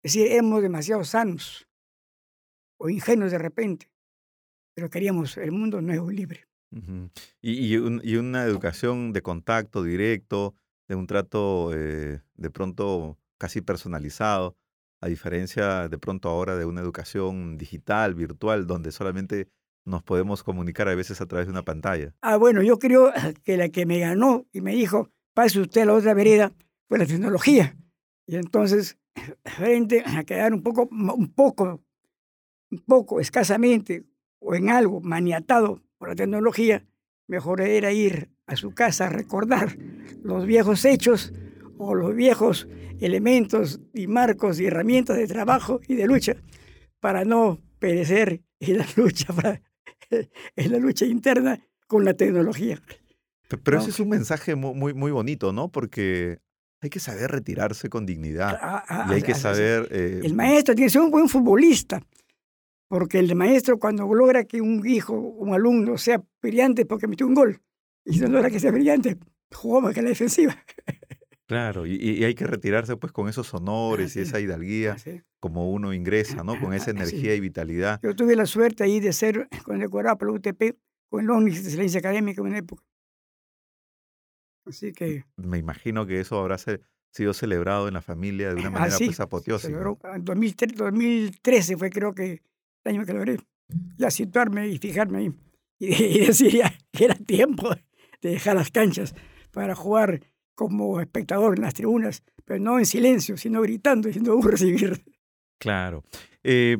Es 0.02 0.14
decir, 0.14 0.32
éramos 0.32 0.60
demasiado 0.60 1.04
sanos 1.04 1.68
o 2.80 2.88
ingenuos 2.90 3.30
de 3.30 3.38
repente. 3.38 3.88
pero 4.76 4.90
queríamos 4.90 5.36
el 5.36 5.52
mundo 5.52 5.80
nuevo 5.80 6.10
y 6.10 6.16
libre. 6.16 6.48
Un- 6.72 8.00
y 8.02 8.16
una 8.16 8.42
educación 8.42 9.12
de 9.12 9.22
contacto 9.22 9.84
directo, 9.84 10.56
de 10.88 10.96
un 10.96 11.06
trato 11.06 11.70
eh, 11.72 12.20
de 12.34 12.50
pronto 12.50 13.16
casi 13.38 13.60
personalizado, 13.60 14.56
a 15.00 15.06
diferencia 15.06 15.88
de 15.88 15.98
pronto 15.98 16.28
ahora 16.28 16.56
de 16.56 16.64
una 16.64 16.80
educación 16.80 17.56
digital, 17.58 18.16
virtual, 18.16 18.66
donde 18.66 18.90
solamente 18.90 19.46
nos 19.84 20.02
podemos 20.02 20.42
comunicar 20.42 20.88
a 20.88 20.94
veces 20.94 21.20
a 21.20 21.26
través 21.26 21.46
de 21.46 21.52
una 21.52 21.62
pantalla. 21.62 22.14
Ah, 22.22 22.36
bueno, 22.36 22.62
yo 22.62 22.78
creo 22.78 23.12
que 23.44 23.56
la 23.56 23.68
que 23.68 23.86
me 23.86 23.98
ganó 23.98 24.46
y 24.52 24.60
me 24.60 24.74
dijo, 24.74 25.10
pase 25.34 25.60
usted 25.60 25.82
a 25.82 25.86
la 25.86 25.94
otra 25.94 26.14
vereda, 26.14 26.52
fue 26.88 26.98
la 26.98 27.06
tecnología. 27.06 27.76
Y 28.26 28.36
entonces, 28.36 28.98
frente 29.44 30.02
a 30.06 30.24
quedar 30.24 30.54
un 30.54 30.62
poco, 30.62 30.88
un 30.90 31.32
poco, 31.34 31.82
un 32.70 32.78
poco, 32.80 33.20
escasamente, 33.20 34.04
o 34.40 34.54
en 34.54 34.70
algo 34.70 35.00
maniatado 35.00 35.82
por 35.98 36.08
la 36.08 36.14
tecnología, 36.14 36.84
mejor 37.26 37.60
era 37.60 37.92
ir 37.92 38.30
a 38.46 38.56
su 38.56 38.74
casa 38.74 39.06
a 39.06 39.10
recordar 39.10 39.76
los 40.22 40.44
viejos 40.44 40.84
hechos 40.84 41.32
o 41.78 41.94
los 41.94 42.14
viejos 42.14 42.68
elementos 43.00 43.80
y 43.92 44.06
marcos 44.06 44.60
y 44.60 44.66
herramientas 44.66 45.16
de 45.16 45.26
trabajo 45.26 45.80
y 45.88 45.94
de 45.94 46.06
lucha 46.06 46.36
para 47.00 47.24
no 47.24 47.58
perecer 47.78 48.42
en 48.60 48.78
la 48.78 48.86
lucha, 48.96 49.32
en 50.56 50.72
la 50.72 50.78
lucha 50.78 51.04
interna 51.06 51.60
con 51.86 52.04
la 52.04 52.14
tecnología. 52.14 52.80
Pe- 53.48 53.58
Pero 53.58 53.78
ese 53.78 53.90
es 53.90 54.00
un 54.00 54.08
mensaje 54.08 54.54
mu- 54.54 54.74
muy, 54.74 54.94
muy 54.94 55.10
bonito, 55.12 55.52
¿no? 55.52 55.68
Porque 55.70 56.38
hay 56.80 56.90
que 56.90 57.00
saber 57.00 57.30
retirarse 57.30 57.88
con 57.88 58.04
dignidad 58.06 58.58
Ah, 58.60 58.84
ah, 58.88 59.06
y 59.10 59.14
hay 59.14 59.22
que 59.22 59.34
saber... 59.34 59.88
eh, 59.90 60.20
El 60.22 60.34
maestro 60.34 60.74
tiene 60.74 60.86
que 60.86 60.92
ser 60.92 61.02
un 61.02 61.10
buen 61.10 61.28
futbolista, 61.28 62.02
porque 62.88 63.18
el 63.18 63.34
maestro 63.34 63.78
cuando 63.78 64.12
logra 64.14 64.44
que 64.44 64.60
un 64.60 64.86
hijo, 64.86 65.14
un 65.14 65.54
alumno 65.54 65.96
sea 65.98 66.22
brillante 66.42 66.84
porque 66.86 67.06
metió 67.06 67.26
un 67.26 67.34
gol, 67.34 67.60
y 68.04 68.18
no 68.18 68.28
logra 68.28 68.50
que 68.50 68.60
sea 68.60 68.70
brillante, 68.70 69.16
jugó 69.52 69.80
más 69.80 69.94
que 69.94 70.02
la 70.02 70.08
defensiva. 70.10 70.56
Claro, 71.46 71.86
y, 71.86 71.96
y 71.96 72.24
hay 72.24 72.34
que 72.34 72.46
retirarse 72.46 72.96
pues 72.96 73.12
con 73.12 73.28
esos 73.28 73.52
honores 73.52 74.16
y 74.16 74.20
esa 74.20 74.38
es. 74.38 74.44
hidalguía 74.44 74.94
Así. 74.94 75.20
como 75.40 75.70
uno 75.70 75.92
ingresa, 75.92 76.42
¿no? 76.42 76.58
Con 76.58 76.72
esa 76.72 76.90
energía 76.90 77.34
y 77.34 77.40
vitalidad. 77.40 78.00
Yo 78.02 78.14
tuve 78.16 78.34
la 78.34 78.46
suerte 78.46 78.82
ahí 78.84 78.98
de 79.00 79.12
ser 79.12 79.48
condecorado 79.64 80.16
por 80.16 80.28
la 80.28 80.34
UTP 80.34 80.76
con 81.10 81.22
el 81.24 81.30
ONU 81.30 81.52
de 81.52 81.58
excelencia 81.58 81.98
académica 82.00 82.40
en 82.40 82.46
una 82.48 82.58
época. 82.58 82.82
Así 84.66 84.92
que 84.92 85.24
Me 85.36 85.58
imagino 85.58 86.06
que 86.06 86.20
eso 86.20 86.38
habrá 86.40 86.56
se- 86.58 86.80
sido 87.12 87.34
celebrado 87.34 87.86
en 87.88 87.94
la 87.94 88.00
familia 88.02 88.48
de 88.48 88.54
una 88.60 88.70
manera 88.70 88.94
así 88.94 89.06
pues 89.06 89.20
apoteósica. 89.20 89.68
se 89.68 89.72
logró. 89.84 89.98
En 90.14 90.24
2003 90.24 90.74
2013 90.74 91.76
fue 91.76 91.90
creo 91.90 92.14
que 92.14 92.42
el 92.84 92.94
año 92.96 93.04
que 93.04 93.12
logré 93.12 93.36
ya 93.98 94.10
situarme 94.10 94.68
y 94.68 94.78
fijarme 94.78 95.18
ahí 95.18 95.34
y, 95.78 95.92
y 95.94 96.26
decir 96.26 96.52
ya 96.56 96.72
que 96.90 97.04
era 97.04 97.14
tiempo 97.14 97.70
de 98.22 98.30
dejar 98.30 98.56
las 98.56 98.70
canchas 98.70 99.14
para 99.52 99.74
jugar 99.74 100.20
como 100.54 101.00
espectador 101.00 101.56
en 101.56 101.62
las 101.62 101.74
tribunas, 101.74 102.22
pero 102.44 102.60
no 102.60 102.78
en 102.78 102.86
silencio, 102.86 103.36
sino 103.36 103.62
gritando, 103.62 104.08
diciendo 104.08 104.36
un 104.36 104.42
recibir. 104.48 105.04
Claro. 105.58 106.04
Eh, 106.42 106.78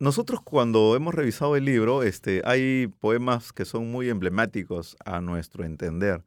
nosotros 0.00 0.40
cuando 0.42 0.96
hemos 0.96 1.14
revisado 1.14 1.56
el 1.56 1.64
libro, 1.64 2.02
este, 2.02 2.42
hay 2.44 2.88
poemas 2.98 3.52
que 3.52 3.64
son 3.64 3.90
muy 3.90 4.08
emblemáticos 4.08 4.96
a 5.04 5.20
nuestro 5.20 5.64
entender 5.64 6.24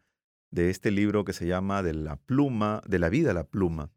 de 0.51 0.70
este 0.70 0.92
libro 0.92 1.25
que 1.25 1.34
se 1.34 1.46
llama 1.46 1.84
De 1.84 1.94
la 1.94 2.16
pluma, 2.16 2.82
de 2.88 3.00
la 3.00 3.10
vida 3.10 3.32
a 3.32 3.34
la 3.34 3.44
pluma. 3.44 3.92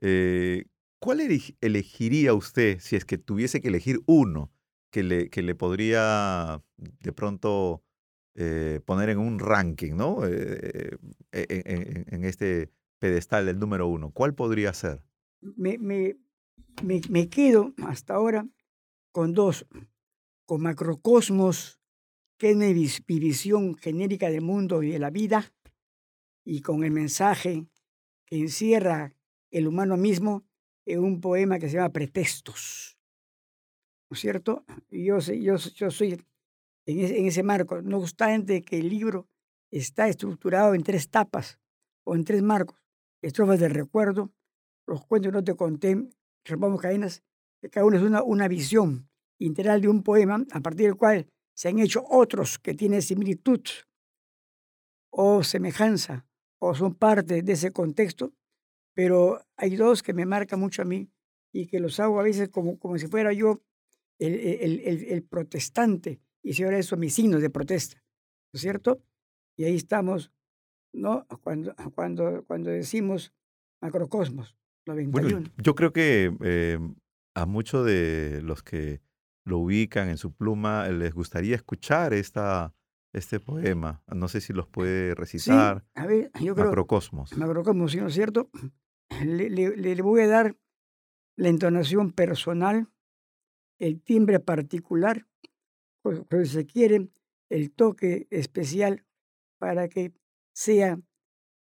Eh, 0.00 0.64
¿Cuál 1.00 1.20
eleg- 1.20 1.56
elegiría 1.62 2.34
usted 2.34 2.78
si 2.80 2.96
es 2.96 3.04
que 3.06 3.16
tuviese 3.16 3.60
que 3.62 3.68
elegir 3.68 4.00
uno 4.06 4.50
que 4.92 5.02
le, 5.02 5.30
que 5.30 5.40
le 5.42 5.54
podría 5.54 6.62
de 6.76 7.12
pronto 7.12 7.82
eh, 8.34 8.80
poner 8.84 9.10
en 9.10 9.18
un 9.18 9.38
ranking, 9.38 9.94
¿no? 9.94 10.24
Eh, 10.26 10.96
en, 11.32 12.04
en- 12.08 12.24
este 12.24 12.70
pedestal 12.98 13.46
del 13.46 13.58
número 13.58 13.86
uno. 13.88 14.10
¿Cuál 14.10 14.34
podría 14.34 14.72
ser? 14.72 15.02
Me, 15.40 15.78
me, 15.78 16.16
me, 16.82 17.28
quedo 17.28 17.72
hasta 17.82 18.14
ahora 18.14 18.46
con 19.12 19.32
dos, 19.32 19.66
con 20.44 20.62
Macrocosmos, 20.62 21.80
que 22.38 22.50
es 22.50 22.56
mi 22.56 22.72
vis- 22.72 23.02
mi 23.08 23.18
visión 23.18 23.74
genérica 23.76 24.28
del 24.30 24.42
mundo 24.42 24.82
y 24.82 24.90
de 24.90 24.98
la 24.98 25.10
vida, 25.10 25.52
y 26.44 26.60
con 26.60 26.84
el 26.84 26.90
mensaje 26.90 27.66
que 28.26 28.36
encierra 28.38 29.14
el 29.50 29.66
humano 29.66 29.96
mismo 29.96 30.44
en 30.86 31.00
un 31.00 31.20
poema 31.20 31.58
que 31.58 31.68
se 31.68 31.76
llama 31.76 31.92
Pretextos. 31.92 32.98
¿No 34.10 34.14
es 34.14 34.20
cierto? 34.20 34.64
Yo, 34.90 35.18
yo, 35.18 35.56
yo 35.56 35.90
soy 35.90 36.20
en 36.86 37.00
ese, 37.00 37.18
en 37.18 37.26
ese 37.26 37.42
marco, 37.42 37.82
no 37.82 37.98
obstante 37.98 38.62
que 38.62 38.78
el 38.78 38.88
libro 38.88 39.28
está 39.70 40.08
estructurado 40.08 40.74
en 40.74 40.82
tres 40.82 41.10
tapas 41.10 41.58
o 42.04 42.14
en 42.14 42.24
tres 42.24 42.42
marcos. 42.42 42.78
Estrofas 43.22 43.60
del 43.60 43.72
recuerdo, 43.72 44.32
los 44.86 45.04
cuentos 45.06 45.30
que 45.30 45.36
no 45.36 45.44
te 45.44 45.54
conté, 45.54 46.08
rompamos 46.44 46.80
cadenas, 46.80 47.22
que 47.60 47.68
cada 47.70 47.86
uno 47.86 47.96
es 47.98 48.02
una, 48.02 48.22
una 48.22 48.48
visión 48.48 49.08
integral 49.38 49.80
de 49.80 49.88
un 49.88 50.02
poema 50.02 50.44
a 50.50 50.60
partir 50.60 50.86
del 50.86 50.96
cual 50.96 51.28
se 51.54 51.68
han 51.68 51.78
hecho 51.78 52.04
otros 52.08 52.58
que 52.58 52.74
tienen 52.74 53.02
similitud 53.02 53.60
o 55.10 55.42
semejanza 55.42 56.26
o 56.60 56.74
son 56.74 56.94
parte 56.94 57.42
de 57.42 57.52
ese 57.52 57.72
contexto, 57.72 58.32
pero 58.94 59.40
hay 59.56 59.76
dos 59.76 60.02
que 60.02 60.12
me 60.14 60.26
marcan 60.26 60.60
mucho 60.60 60.82
a 60.82 60.84
mí 60.84 61.10
y 61.52 61.66
que 61.66 61.80
los 61.80 61.98
hago 62.00 62.20
a 62.20 62.22
veces 62.22 62.48
como, 62.48 62.78
como 62.78 62.98
si 62.98 63.06
fuera 63.06 63.32
yo 63.32 63.62
el, 64.18 64.34
el, 64.34 64.80
el- 64.80 65.04
el 65.12 65.22
protestante 65.22 66.20
y 66.42 66.62
ahora 66.62 66.78
eso 66.78 66.96
mis 66.96 67.14
signos 67.14 67.40
de 67.42 67.50
protesta, 67.50 67.96
¿no 68.52 68.56
es 68.58 68.60
cierto? 68.62 69.02
Y 69.58 69.64
ahí 69.64 69.76
estamos, 69.76 70.32
¿no? 70.94 71.26
Cuando, 71.42 71.74
cuando, 71.94 72.44
cuando 72.46 72.70
decimos 72.70 73.32
macrocosmos, 73.82 74.56
91. 74.86 75.28
Bueno, 75.38 75.50
yo 75.58 75.74
creo 75.74 75.92
que 75.92 76.34
eh, 76.42 76.78
a 77.34 77.46
muchos 77.46 77.84
de 77.86 78.40
los 78.42 78.62
que 78.62 79.00
lo 79.44 79.58
ubican 79.58 80.08
en 80.08 80.16
su 80.18 80.32
pluma 80.34 80.88
les 80.88 81.12
gustaría 81.14 81.56
escuchar 81.56 82.12
esta, 82.12 82.74
este 83.12 83.40
poema. 83.40 84.02
No 84.06 84.28
sé 84.28 84.40
si 84.40 84.52
los 84.52 84.66
puede 84.68 85.10
sí, 85.10 85.14
recitar. 85.14 85.84
a 85.94 86.06
ver, 86.06 86.30
yo 86.40 86.54
creo, 86.54 86.66
Macrocosmos. 86.66 87.36
macrocosmos, 87.36 87.92
¿sí, 87.92 87.98
¿no 87.98 88.08
es 88.08 88.14
cierto? 88.14 88.50
Le- 89.24 89.50
le- 89.50 89.76
le 89.76 90.02
voy 90.02 90.20
a 90.22 90.28
dar 90.28 90.56
la 91.36 91.48
entonación 91.48 92.12
personal, 92.12 92.88
el 93.80 94.00
timbre 94.02 94.38
particular, 94.40 95.26
pues, 96.02 96.48
si 96.48 96.54
se 96.54 96.66
quiere, 96.66 97.08
el 97.48 97.72
toque 97.72 98.26
especial 98.30 99.04
para 99.58 99.88
que 99.88 100.12
sea 100.52 101.00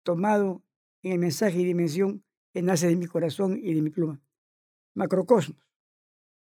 tomado 0.04 0.64
en 1.02 1.14
el 1.14 1.20
mensaje 1.20 1.60
y 1.60 1.66
dimensión 1.66 2.24
que 2.54 2.62
nace 2.62 2.88
de 2.88 2.96
mi 2.96 3.06
corazón 3.06 3.60
y 3.62 3.74
de 3.74 3.82
mi 3.82 3.90
pluma. 3.90 4.22
Macrocosmos. 4.96 5.60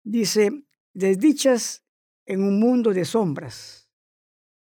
Dice, 0.04 0.52
desdichas 0.94 1.84
en 2.26 2.44
un 2.44 2.60
mundo 2.60 2.94
de 2.94 3.06
sombras, 3.06 3.90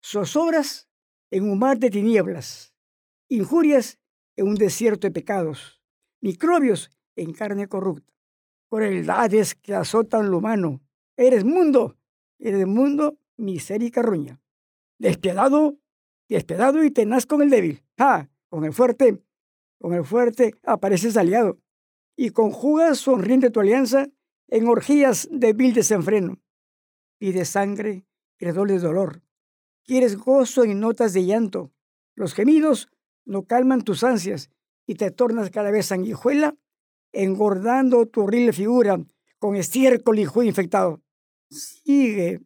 zozobras 0.05 0.89
en 1.31 1.49
un 1.49 1.59
mar 1.59 1.79
de 1.79 1.91
tinieblas, 1.91 2.75
injurias 3.29 3.99
en 4.37 4.49
un 4.49 4.55
desierto 4.57 5.07
de 5.07 5.13
pecados, 5.13 5.81
microbios 6.21 6.91
en 7.17 7.33
carne 7.33 7.69
corrupta, 7.69 8.13
crueldades 8.69 9.55
que 9.55 9.75
azotan 9.75 10.31
lo 10.31 10.39
humano. 10.39 10.83
Eres 11.17 11.45
mundo, 11.45 11.97
eres 12.43 12.67
mundo, 12.67 13.19
miseria 13.37 13.89
y 13.89 13.91
carroña. 13.91 14.41
Despiadado, 14.99 15.79
despiadado 16.29 16.85
y 16.85 16.91
tenaz 16.91 17.27
con 17.27 17.43
el 17.43 17.51
débil. 17.51 17.83
Ah, 17.99 18.29
con 18.49 18.65
el 18.65 18.73
fuerte, 18.73 19.23
con 19.81 19.95
el 19.95 20.05
fuerte 20.05 20.55
apareces 20.65 21.17
aliado. 21.17 21.59
Y 22.17 22.31
conjugas 22.31 22.99
sonriente 22.99 23.51
tu 23.51 23.61
alianza 23.61 24.09
en 24.49 24.69
orgías 24.69 25.29
de 25.31 25.53
vil 25.53 25.73
desenfreno. 25.73 26.39
Pides 27.19 27.49
sangre 27.49 28.05
y 28.39 28.45
redobles 28.45 28.83
dolor. 28.83 29.23
Quieres 29.85 30.17
gozo 30.17 30.65
en 30.65 30.81
notas 30.81 31.13
de 31.13 31.25
llanto. 31.25 31.73
Los 32.15 32.35
gemidos 32.35 32.89
no 33.25 33.45
calman 33.45 33.83
tus 33.83 34.05
ansias 34.05 34.51
y 34.87 34.97
te 34.97 35.11
tornas 35.11 35.51
cada 35.51 35.71
vez 35.71 35.87
sanguijuela, 35.87 36.57
engordando 37.13 38.07
tu 38.07 38.23
horrible 38.23 38.53
figura 38.53 38.99
con 39.39 39.57
estiércol 39.57 40.19
y 40.19 40.29
infectado. 40.45 41.01
Sigue, 41.53 42.41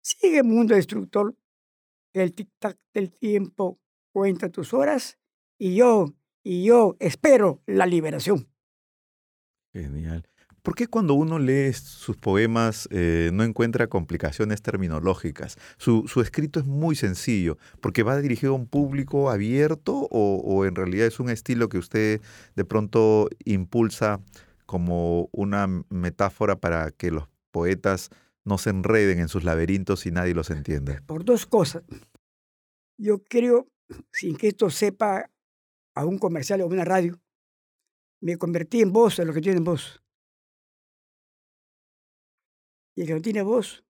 sigue 0.00 0.42
mundo 0.42 0.74
destructor. 0.74 1.36
El 2.12 2.34
tic-tac 2.34 2.78
del 2.94 3.12
tiempo 3.12 3.78
cuenta 4.12 4.48
tus 4.48 4.72
horas 4.72 5.18
y 5.58 5.76
yo, 5.76 6.14
y 6.42 6.64
yo 6.64 6.96
espero 6.98 7.62
la 7.66 7.84
liberación. 7.84 8.48
Genial. 9.72 10.26
¿Por 10.62 10.74
qué 10.74 10.88
cuando 10.88 11.14
uno 11.14 11.38
lee 11.38 11.72
sus 11.74 12.16
poemas 12.16 12.88
eh, 12.90 13.30
no 13.32 13.44
encuentra 13.44 13.86
complicaciones 13.86 14.62
terminológicas? 14.62 15.58
Su, 15.76 16.08
su 16.08 16.22
escrito 16.22 16.58
es 16.58 16.66
muy 16.66 16.96
sencillo, 16.96 17.56
porque 17.80 18.02
va 18.02 18.20
dirigido 18.20 18.52
a 18.52 18.56
un 18.56 18.66
público 18.66 19.30
abierto 19.30 20.08
o, 20.10 20.42
o 20.44 20.64
en 20.64 20.74
realidad 20.74 21.06
es 21.06 21.20
un 21.20 21.30
estilo 21.30 21.68
que 21.68 21.78
usted 21.78 22.20
de 22.56 22.64
pronto 22.64 23.28
impulsa 23.44 24.20
como 24.64 25.28
una 25.30 25.68
metáfora 25.88 26.56
para 26.56 26.90
que 26.90 27.12
los 27.12 27.28
poetas 27.52 28.10
no 28.46 28.58
se 28.58 28.70
enreden 28.70 29.18
en 29.18 29.28
sus 29.28 29.44
laberintos 29.44 30.06
y 30.06 30.12
nadie 30.12 30.32
los 30.32 30.50
entiende? 30.50 31.02
Por 31.02 31.24
dos 31.24 31.46
cosas. 31.46 31.82
Yo 32.96 33.22
creo, 33.24 33.68
sin 34.12 34.36
que 34.36 34.48
esto 34.48 34.70
sepa 34.70 35.30
a 35.94 36.04
un 36.06 36.18
comercial 36.18 36.60
o 36.60 36.66
una 36.66 36.84
radio, 36.84 37.20
me 38.20 38.38
convertí 38.38 38.80
en 38.80 38.92
voz 38.92 39.16
de 39.16 39.24
lo 39.24 39.34
que 39.34 39.40
tienen 39.40 39.64
voz. 39.64 40.00
Y 42.94 43.02
el 43.02 43.06
que 43.08 43.14
no 43.14 43.20
tiene 43.20 43.42
voz 43.42 43.84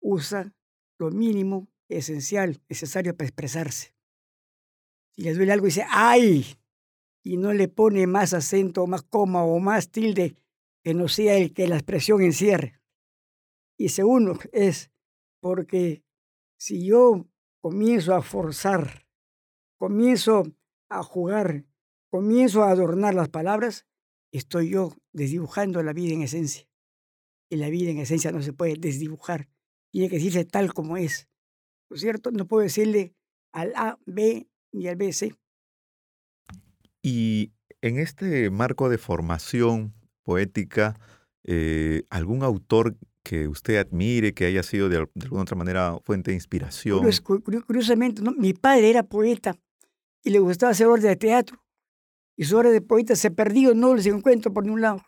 usa 0.00 0.52
lo 0.98 1.10
mínimo 1.10 1.68
esencial, 1.88 2.60
necesario 2.68 3.16
para 3.16 3.28
expresarse. 3.28 3.94
Si 5.12 5.22
le 5.22 5.34
duele 5.34 5.52
algo, 5.52 5.66
dice 5.66 5.86
¡ay! 5.88 6.58
Y 7.22 7.36
no 7.36 7.52
le 7.52 7.68
pone 7.68 8.08
más 8.08 8.34
acento, 8.34 8.88
más 8.88 9.02
coma 9.02 9.44
o 9.44 9.60
más 9.60 9.90
tilde 9.90 10.36
que 10.82 10.94
no 10.94 11.06
sea 11.06 11.36
el 11.36 11.54
que 11.54 11.68
la 11.68 11.76
expresión 11.76 12.22
encierre. 12.22 12.81
Y 13.82 13.88
segundo 13.88 14.38
es 14.52 14.92
porque 15.40 16.04
si 16.56 16.86
yo 16.86 17.26
comienzo 17.60 18.14
a 18.14 18.22
forzar, 18.22 19.08
comienzo 19.76 20.44
a 20.88 21.02
jugar, 21.02 21.66
comienzo 22.08 22.62
a 22.62 22.70
adornar 22.70 23.14
las 23.14 23.28
palabras, 23.28 23.88
estoy 24.30 24.70
yo 24.70 24.92
desdibujando 25.12 25.82
la 25.82 25.92
vida 25.92 26.14
en 26.14 26.22
esencia. 26.22 26.68
Y 27.50 27.56
la 27.56 27.70
vida 27.70 27.90
en 27.90 27.98
esencia 27.98 28.30
no 28.30 28.40
se 28.40 28.52
puede 28.52 28.76
desdibujar, 28.76 29.48
tiene 29.90 30.08
que 30.08 30.14
decirse 30.14 30.44
tal 30.44 30.72
como 30.72 30.96
es. 30.96 31.28
¿No 31.90 31.96
es 31.96 32.02
cierto? 32.02 32.30
No 32.30 32.46
puedo 32.46 32.62
decirle 32.62 33.16
al 33.50 33.72
A, 33.74 33.98
B 34.06 34.48
ni 34.70 34.86
al 34.86 34.94
B, 34.94 35.12
C. 35.12 35.34
Y 37.02 37.50
en 37.80 37.98
este 37.98 38.48
marco 38.50 38.88
de 38.88 38.98
formación 38.98 39.92
poética, 40.22 41.00
eh, 41.42 42.04
¿algún 42.10 42.44
autor 42.44 42.96
que 43.22 43.48
usted 43.48 43.76
admire, 43.76 44.34
que 44.34 44.46
haya 44.46 44.62
sido 44.62 44.88
de, 44.88 44.96
alguna 44.96 45.42
otra 45.42 45.56
manera 45.56 45.98
fuente 46.04 46.30
de 46.30 46.36
inspiración? 46.36 47.04
Curiosamente, 47.66 48.22
mi 48.36 48.52
padre 48.52 48.90
era 48.90 49.02
poeta 49.02 49.56
y 50.22 50.30
le 50.30 50.38
gustaba 50.38 50.72
hacer 50.72 50.86
obras 50.86 51.02
de 51.04 51.16
teatro. 51.16 51.62
Y 52.36 52.44
sus 52.44 52.54
obras 52.54 52.72
de 52.72 52.80
poeta 52.80 53.14
se 53.14 53.30
perdió, 53.30 53.74
no 53.74 53.94
les 53.94 54.06
encuentro 54.06 54.52
por 54.52 54.64
ningún 54.64 54.80
lado. 54.80 55.02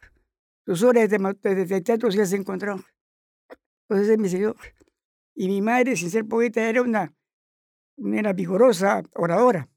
Sus 0.66 0.82
obras 0.82 1.08
de, 1.08 1.80
teatro 1.82 2.10
sí 2.10 2.18
las 2.18 2.32
encontrado. 2.32 2.82
Entonces 3.88 4.18
me 4.18 4.28
siguió. 4.28 4.54
Y 5.34 5.48
mi 5.48 5.60
madre, 5.60 5.96
sin 5.96 6.10
ser 6.10 6.26
poeta, 6.26 6.68
era 6.68 6.82
una, 6.82 7.12
era 7.96 8.32
vigorosa 8.32 9.02
oradora. 9.14 9.68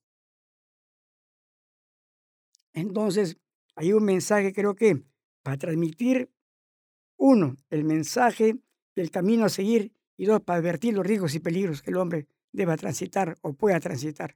Entonces, 2.74 3.38
hay 3.76 3.92
un 3.92 4.04
mensaje, 4.04 4.54
creo 4.54 4.76
que, 4.76 5.04
para 5.44 5.58
transmitir, 5.58 6.30
uno, 7.18 7.58
el 7.70 7.84
mensaje 7.84 8.58
del 8.96 9.12
camino 9.12 9.46
a 9.46 9.50
seguir, 9.50 9.92
y 10.18 10.26
dos, 10.26 10.42
para 10.42 10.60
advertir 10.60 10.96
los 10.96 11.06
riesgos 11.06 11.36
y 11.36 11.40
peligros 11.40 11.82
que 11.82 11.92
el 11.92 11.98
hombre 11.98 12.28
deba 12.52 12.76
transitar 12.78 13.38
o 13.42 13.54
pueda 13.54 13.80
transitar. 13.80 14.36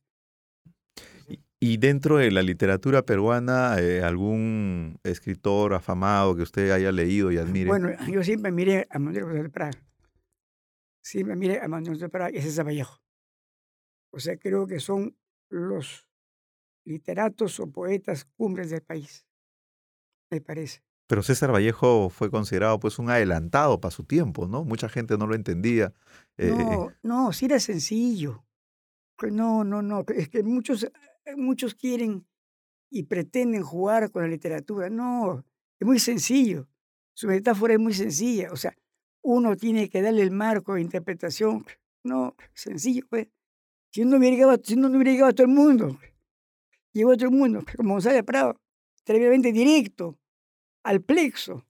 Y 1.60 1.78
dentro 1.78 2.18
de 2.18 2.32
la 2.32 2.42
literatura 2.42 3.04
peruana, 3.04 3.80
eh, 3.80 4.02
algún 4.02 5.00
escritor 5.04 5.76
afamado 5.76 6.36
que 6.36 6.42
usted 6.42 6.72
haya 6.72 6.92
leído 6.92 7.32
y 7.32 7.38
admire. 7.38 7.68
Bueno, 7.68 7.90
yo 8.08 8.24
siempre 8.24 8.52
miré 8.52 8.88
a 8.90 8.98
Manuel 8.98 9.26
José 9.26 9.44
de 9.44 9.50
Praga. 9.50 9.78
Siempre 11.04 11.36
miré 11.36 11.60
a 11.60 11.68
Manuel 11.68 11.94
José 11.94 12.06
de 12.06 12.10
Praga 12.10 12.32
y 12.32 12.40
a 12.40 12.42
César 12.42 12.66
Vallejo. 12.66 13.00
O 14.12 14.20
sea, 14.20 14.38
creo 14.38 14.66
que 14.66 14.80
son 14.80 15.16
los 15.50 16.08
literatos 16.84 17.60
o 17.60 17.72
poetas 17.72 18.26
cumbres 18.26 18.72
del 18.72 18.82
país, 18.82 19.26
me 20.32 20.42
parece. 20.42 20.82
Pero 21.12 21.24
César 21.24 21.52
Vallejo 21.52 22.10
fue 22.10 22.32
considerado 22.32 22.80
pues 22.80 22.98
un 22.98 23.10
adelantado 23.10 23.82
para 23.82 23.92
su 23.92 24.06
tiempo, 24.06 24.48
¿no? 24.48 24.64
Mucha 24.64 24.88
gente 24.88 25.18
no 25.18 25.28
lo 25.28 25.36
entendía. 25.36 25.94
Eh, 26.38 26.54
no, 26.58 26.94
no, 27.04 27.34
sí 27.34 27.48
era 27.48 27.60
sencillo. 27.60 28.46
No, 29.22 29.66
no, 29.66 29.82
no. 29.82 30.06
Es 30.16 30.30
que 30.30 30.42
muchos 30.42 30.86
eh, 30.86 31.36
muchos 31.36 31.76
quieren 31.76 32.26
y 32.90 33.04
pretenden 33.04 33.62
jugar 33.62 34.10
con 34.10 34.22
la 34.22 34.30
literatura. 34.30 34.90
No, 34.90 35.44
es 35.82 35.86
muy 35.86 36.00
sencillo. 36.00 36.70
Su 37.14 37.28
metáfora 37.28 37.74
es 37.74 37.80
muy 37.82 37.94
sencilla. 37.94 38.48
O 38.54 38.56
sea, 38.56 38.74
uno 39.22 39.58
tiene 39.58 39.90
que 39.90 40.02
darle 40.02 40.22
el 40.22 40.32
marco 40.32 40.76
de 40.76 40.82
interpretación. 40.82 41.66
No, 42.06 42.38
sencillo, 42.54 43.06
pues. 43.10 43.28
Si 43.92 44.04
uno, 44.04 44.16
hubiera 44.16 44.38
llegado, 44.38 44.62
si 44.64 44.78
no 44.78 44.88
hubiera 44.88 45.12
llegado 45.12 45.32
a 45.32 45.34
todo 45.34 45.46
el 45.46 45.54
mundo, 45.54 46.00
llegó 46.94 47.12
a 47.12 47.18
todo 47.18 47.26
el 47.28 47.36
mundo, 47.36 47.66
como 47.76 47.96
González 47.96 48.24
Prado, 48.24 48.62
tremendamente 49.04 49.52
directo, 49.52 50.18
al 50.84 51.02
plexo. 51.02 51.66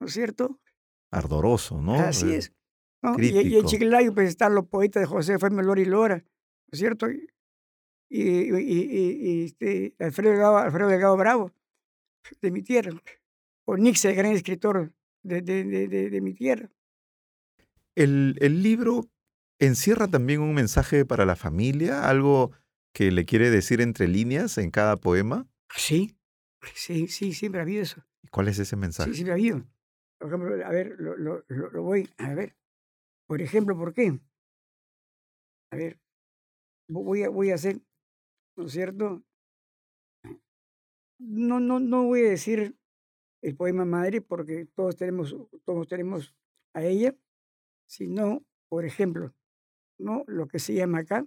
¿No 0.00 0.06
es 0.06 0.12
cierto? 0.12 0.60
Ardoroso, 1.10 1.80
¿no? 1.80 1.94
Así 1.94 2.34
es. 2.34 2.52
Y, 3.18 3.38
y, 3.38 3.56
en 3.56 3.64
Chiclayo, 3.66 4.14
pues 4.14 4.28
están 4.28 4.54
los 4.54 4.66
poetas 4.66 5.02
de 5.02 5.06
José 5.06 5.38
Fermín 5.38 5.64
Lora 5.64 5.80
y 5.80 5.84
Lora, 5.84 6.16
¿no 6.16 6.70
es 6.72 6.78
cierto? 6.78 7.06
y, 7.10 7.28
y, 8.10 9.44
este, 9.44 9.94
Alfredo, 9.98 10.30
Delgado, 10.30 10.58
Alfredo 10.58 10.88
Delgado 10.88 11.16
Bravo, 11.16 11.52
de 12.40 12.50
mi 12.50 12.62
tierra, 12.62 12.92
o 13.64 13.76
Nix, 13.76 14.04
el 14.04 14.14
gran 14.14 14.32
escritor 14.32 14.92
de, 15.22 15.42
de, 15.42 15.64
de, 15.64 16.10
de 16.10 16.20
mi 16.20 16.34
tierra. 16.34 16.70
El, 17.94 18.36
el, 18.40 18.62
libro 18.62 19.08
encierra 19.58 20.08
también 20.08 20.40
un 20.40 20.54
mensaje 20.54 21.04
para 21.04 21.24
la 21.24 21.36
familia, 21.36 22.08
algo 22.08 22.52
que 22.92 23.10
le 23.10 23.24
quiere 23.24 23.50
decir 23.50 23.80
entre 23.80 24.08
líneas 24.08 24.58
en 24.58 24.70
cada 24.70 24.96
poema. 24.96 25.46
Sí, 25.74 26.16
sí, 26.74 27.08
sí, 27.08 27.32
siempre 27.32 27.60
ha 27.60 27.62
habido 27.62 27.82
eso. 27.82 28.04
¿Cuál 28.30 28.48
es 28.48 28.58
ese 28.58 28.76
mensaje? 28.76 29.10
Sí, 29.10 29.16
siempre 29.16 29.32
ha 29.32 29.34
habido. 29.34 29.64
Por 30.18 30.28
ejemplo, 30.28 30.66
a 30.66 30.70
ver, 30.70 30.96
lo, 30.98 31.16
lo, 31.16 31.44
lo 31.48 31.82
voy 31.82 32.08
a 32.18 32.34
ver. 32.34 32.56
Por 33.26 33.42
ejemplo, 33.42 33.76
¿por 33.76 33.92
qué? 33.92 34.18
A 35.70 35.76
ver, 35.76 36.00
voy 36.88 37.24
a, 37.24 37.28
voy 37.28 37.50
a 37.50 37.54
hacer 37.54 37.82
¿no 38.56 38.66
es 38.66 38.72
cierto? 38.72 39.22
No, 41.18 41.60
no, 41.60 41.80
no 41.80 42.04
voy 42.04 42.20
a 42.26 42.30
decir 42.30 42.78
el 43.42 43.56
poema 43.56 43.84
madre 43.84 44.20
porque 44.20 44.66
todos 44.66 44.96
tenemos, 44.96 45.36
todos 45.64 45.88
tenemos 45.88 46.34
a 46.74 46.82
ella, 46.82 47.14
sino, 47.86 48.44
por 48.68 48.84
ejemplo, 48.84 49.34
¿no? 49.98 50.24
lo 50.26 50.48
que 50.48 50.58
se 50.58 50.74
llama 50.74 50.98
acá, 50.98 51.26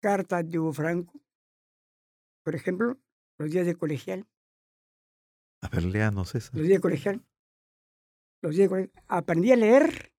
carta 0.00 0.42
de 0.42 0.58
Hugo 0.58 0.72
Franco, 0.72 1.20
por 2.44 2.54
ejemplo, 2.54 2.98
los 3.38 3.50
días 3.50 3.66
de 3.66 3.74
colegial. 3.74 4.26
A 5.60 5.68
ver, 5.68 5.84
léanos 5.84 6.34
eso. 6.34 6.50
Los 6.54 6.66
días 6.66 6.78
de 6.78 6.80
colegial. 6.80 7.26
Los 8.42 8.54
días 8.54 8.66
de 8.66 8.68
colegial. 8.68 9.04
Aprendí 9.08 9.52
a 9.52 9.56
leer 9.56 10.12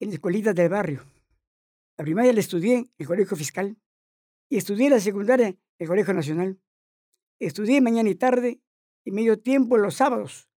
en 0.00 0.12
escuelitas 0.12 0.54
del 0.54 0.68
barrio. 0.68 1.04
La 1.96 2.04
primaria 2.04 2.32
la 2.32 2.40
estudié 2.40 2.76
en 2.76 2.92
el 2.98 3.06
colegio 3.06 3.36
fiscal. 3.36 3.76
Y 4.48 4.56
estudié 4.56 4.90
la 4.90 5.00
secundaria 5.00 5.48
en 5.48 5.58
el 5.78 5.86
Colegio 5.86 6.12
Nacional. 6.12 6.60
Estudié 7.38 7.80
mañana 7.80 8.10
y 8.10 8.16
tarde 8.16 8.60
y 9.04 9.12
medio 9.12 9.38
tiempo 9.38 9.78
los 9.78 9.94
sábados. 9.94 10.50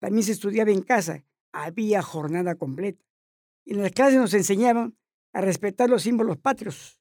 También 0.00 0.24
se 0.24 0.32
estudiaba 0.32 0.70
en 0.70 0.82
casa. 0.82 1.24
Había 1.52 2.02
jornada 2.02 2.56
completa. 2.56 3.04
En 3.64 3.82
las 3.82 3.92
clases 3.92 4.18
nos 4.18 4.34
enseñaban 4.34 4.96
a 5.32 5.40
respetar 5.40 5.88
los 5.88 6.02
símbolos 6.02 6.38
patrios. 6.38 7.00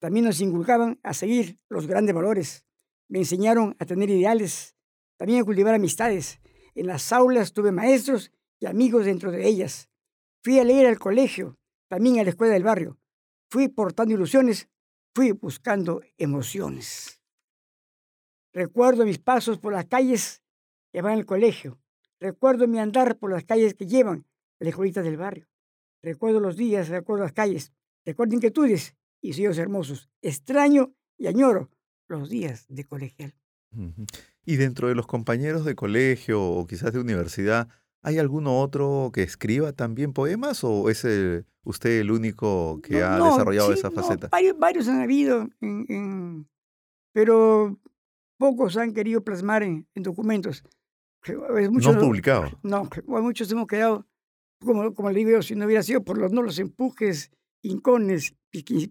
También 0.00 0.24
nos 0.24 0.40
inculcaban 0.40 0.98
a 1.02 1.14
seguir 1.14 1.58
los 1.68 1.86
grandes 1.86 2.14
valores. 2.14 2.66
Me 3.14 3.20
enseñaron 3.20 3.76
a 3.78 3.86
tener 3.86 4.10
ideales, 4.10 4.74
también 5.16 5.40
a 5.40 5.44
cultivar 5.44 5.72
amistades. 5.72 6.40
En 6.74 6.88
las 6.88 7.12
aulas 7.12 7.52
tuve 7.52 7.70
maestros 7.70 8.32
y 8.58 8.66
amigos 8.66 9.04
dentro 9.04 9.30
de 9.30 9.46
ellas. 9.46 9.88
Fui 10.42 10.58
a 10.58 10.64
leer 10.64 10.86
al 10.86 10.98
colegio, 10.98 11.56
también 11.86 12.18
a 12.18 12.24
la 12.24 12.30
escuela 12.30 12.54
del 12.54 12.64
barrio. 12.64 12.98
Fui 13.52 13.68
portando 13.68 14.14
ilusiones 14.14 14.68
fui 15.14 15.30
buscando 15.30 16.02
emociones. 16.18 17.20
Recuerdo 18.52 19.04
mis 19.04 19.20
pasos 19.20 19.60
por 19.60 19.72
las 19.72 19.84
calles 19.84 20.42
que 20.90 21.00
van 21.00 21.12
al 21.12 21.24
colegio. 21.24 21.78
Recuerdo 22.18 22.66
mi 22.66 22.80
andar 22.80 23.16
por 23.16 23.30
las 23.30 23.44
calles 23.44 23.74
que 23.74 23.86
llevan 23.86 24.26
a 24.58 24.64
las 24.64 24.70
escuelitas 24.70 25.04
del 25.04 25.18
barrio. 25.18 25.46
Recuerdo 26.02 26.40
los 26.40 26.56
días, 26.56 26.88
recuerdo 26.88 27.22
las 27.22 27.32
calles. 27.32 27.72
Recuerdo 28.04 28.34
inquietudes 28.34 28.96
y 29.20 29.34
sueños 29.34 29.58
hermosos. 29.58 30.10
Extraño 30.20 30.96
y 31.16 31.28
añoro 31.28 31.70
los 32.14 32.30
días 32.30 32.66
de 32.68 32.84
colegial. 32.84 33.34
Y 34.44 34.56
dentro 34.56 34.88
de 34.88 34.94
los 34.94 35.06
compañeros 35.06 35.64
de 35.64 35.74
colegio 35.74 36.42
o 36.42 36.66
quizás 36.66 36.92
de 36.92 37.00
universidad, 37.00 37.68
¿Hay 38.04 38.18
alguno 38.18 38.60
otro 38.60 39.10
que 39.14 39.22
escriba 39.22 39.72
también 39.72 40.12
poemas 40.12 40.62
o 40.62 40.90
es 40.90 41.06
usted 41.64 42.00
el 42.00 42.10
único 42.10 42.78
que 42.82 43.02
ha 43.02 43.16
desarrollado 43.16 43.72
esa 43.72 43.90
faceta? 43.90 44.28
varios, 44.58 44.88
han 44.88 45.00
habido, 45.00 45.48
pero 47.14 47.80
pocos 48.36 48.76
han 48.76 48.92
querido 48.92 49.24
plasmar 49.24 49.62
en, 49.62 49.86
documentos. 49.94 50.62
Muchos, 51.70 51.94
no 51.94 52.00
publicado. 52.00 52.50
No, 52.62 52.90
muchos 53.06 53.50
hemos 53.50 53.66
quedado, 53.66 54.06
como, 54.62 54.92
como 54.92 55.10
le 55.10 55.24
digo 55.24 55.40
si 55.40 55.54
no 55.54 55.64
hubiera 55.64 55.82
sido 55.82 56.04
por 56.04 56.18
los, 56.18 56.30
no, 56.30 56.42
los 56.42 56.58
empujes, 56.58 57.30
incones, 57.62 58.34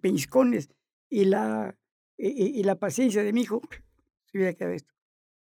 peñiscones 0.02 0.72
y 1.08 1.26
la, 1.26 1.78
y, 2.18 2.64
la 2.64 2.76
paciencia 2.76 3.24
de 3.24 3.34
mi 3.34 3.42
hijo, 3.42 3.62
si 4.32 4.38
hubiera 4.38 4.54
quedado 4.54 4.74
esto, 4.74 4.94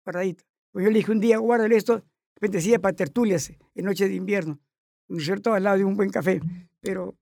guardadito. 0.04 0.44
Pues 0.72 0.84
yo 0.84 0.90
le 0.90 0.98
dije 0.98 1.12
un 1.12 1.20
día, 1.20 1.38
guárdale 1.38 1.76
esto 1.76 2.04
repente 2.38 2.58
decía 2.58 2.78
para 2.78 2.94
tertulias 2.94 3.52
en 3.74 3.84
noche 3.84 4.08
de 4.08 4.14
invierno, 4.14 4.60
¿no 5.08 5.18
es 5.18 5.24
cierto? 5.24 5.52
Al 5.52 5.64
lado 5.64 5.78
de 5.78 5.84
un 5.84 5.96
buen 5.96 6.10
café, 6.10 6.40
pero 6.80 7.18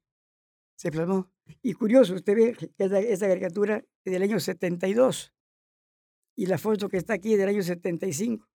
se 0.77 0.91
plasmó. 0.91 1.33
Y 1.63 1.73
curioso, 1.73 2.15
usted 2.15 2.35
ve 2.35 2.57
esta, 2.77 3.01
esta 3.01 3.27
caricatura 3.27 3.83
es 4.05 4.13
del 4.13 4.23
año 4.23 4.39
72 4.39 5.33
y 6.37 6.47
la 6.47 6.59
foto 6.59 6.91
que 6.91 6.99
está 6.99 7.15
aquí 7.15 7.33
es 7.33 7.39
del 7.39 7.49
año 7.49 7.63
75. 7.63 8.47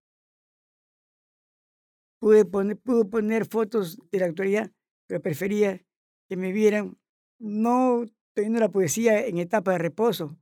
Pude 2.19 2.45
poner, 2.45 2.77
pude 2.77 3.06
poner 3.06 3.47
fotos 3.47 3.97
de 4.12 4.19
la 4.19 4.27
actualidad, 4.27 4.71
pero 5.08 5.19
prefería 5.19 5.84
que 6.30 6.38
me 6.38 6.51
vieran 6.51 6.99
no 7.39 8.06
teniendo 8.34 8.60
la 8.60 8.69
poesía 8.69 9.25
en 9.25 9.39
etapa 9.39 9.71
de 9.71 9.80
reposo, 9.80 10.38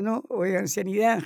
¿no? 0.00 0.24
o 0.28 0.44
de 0.44 0.58
ancianidad, 0.58 1.22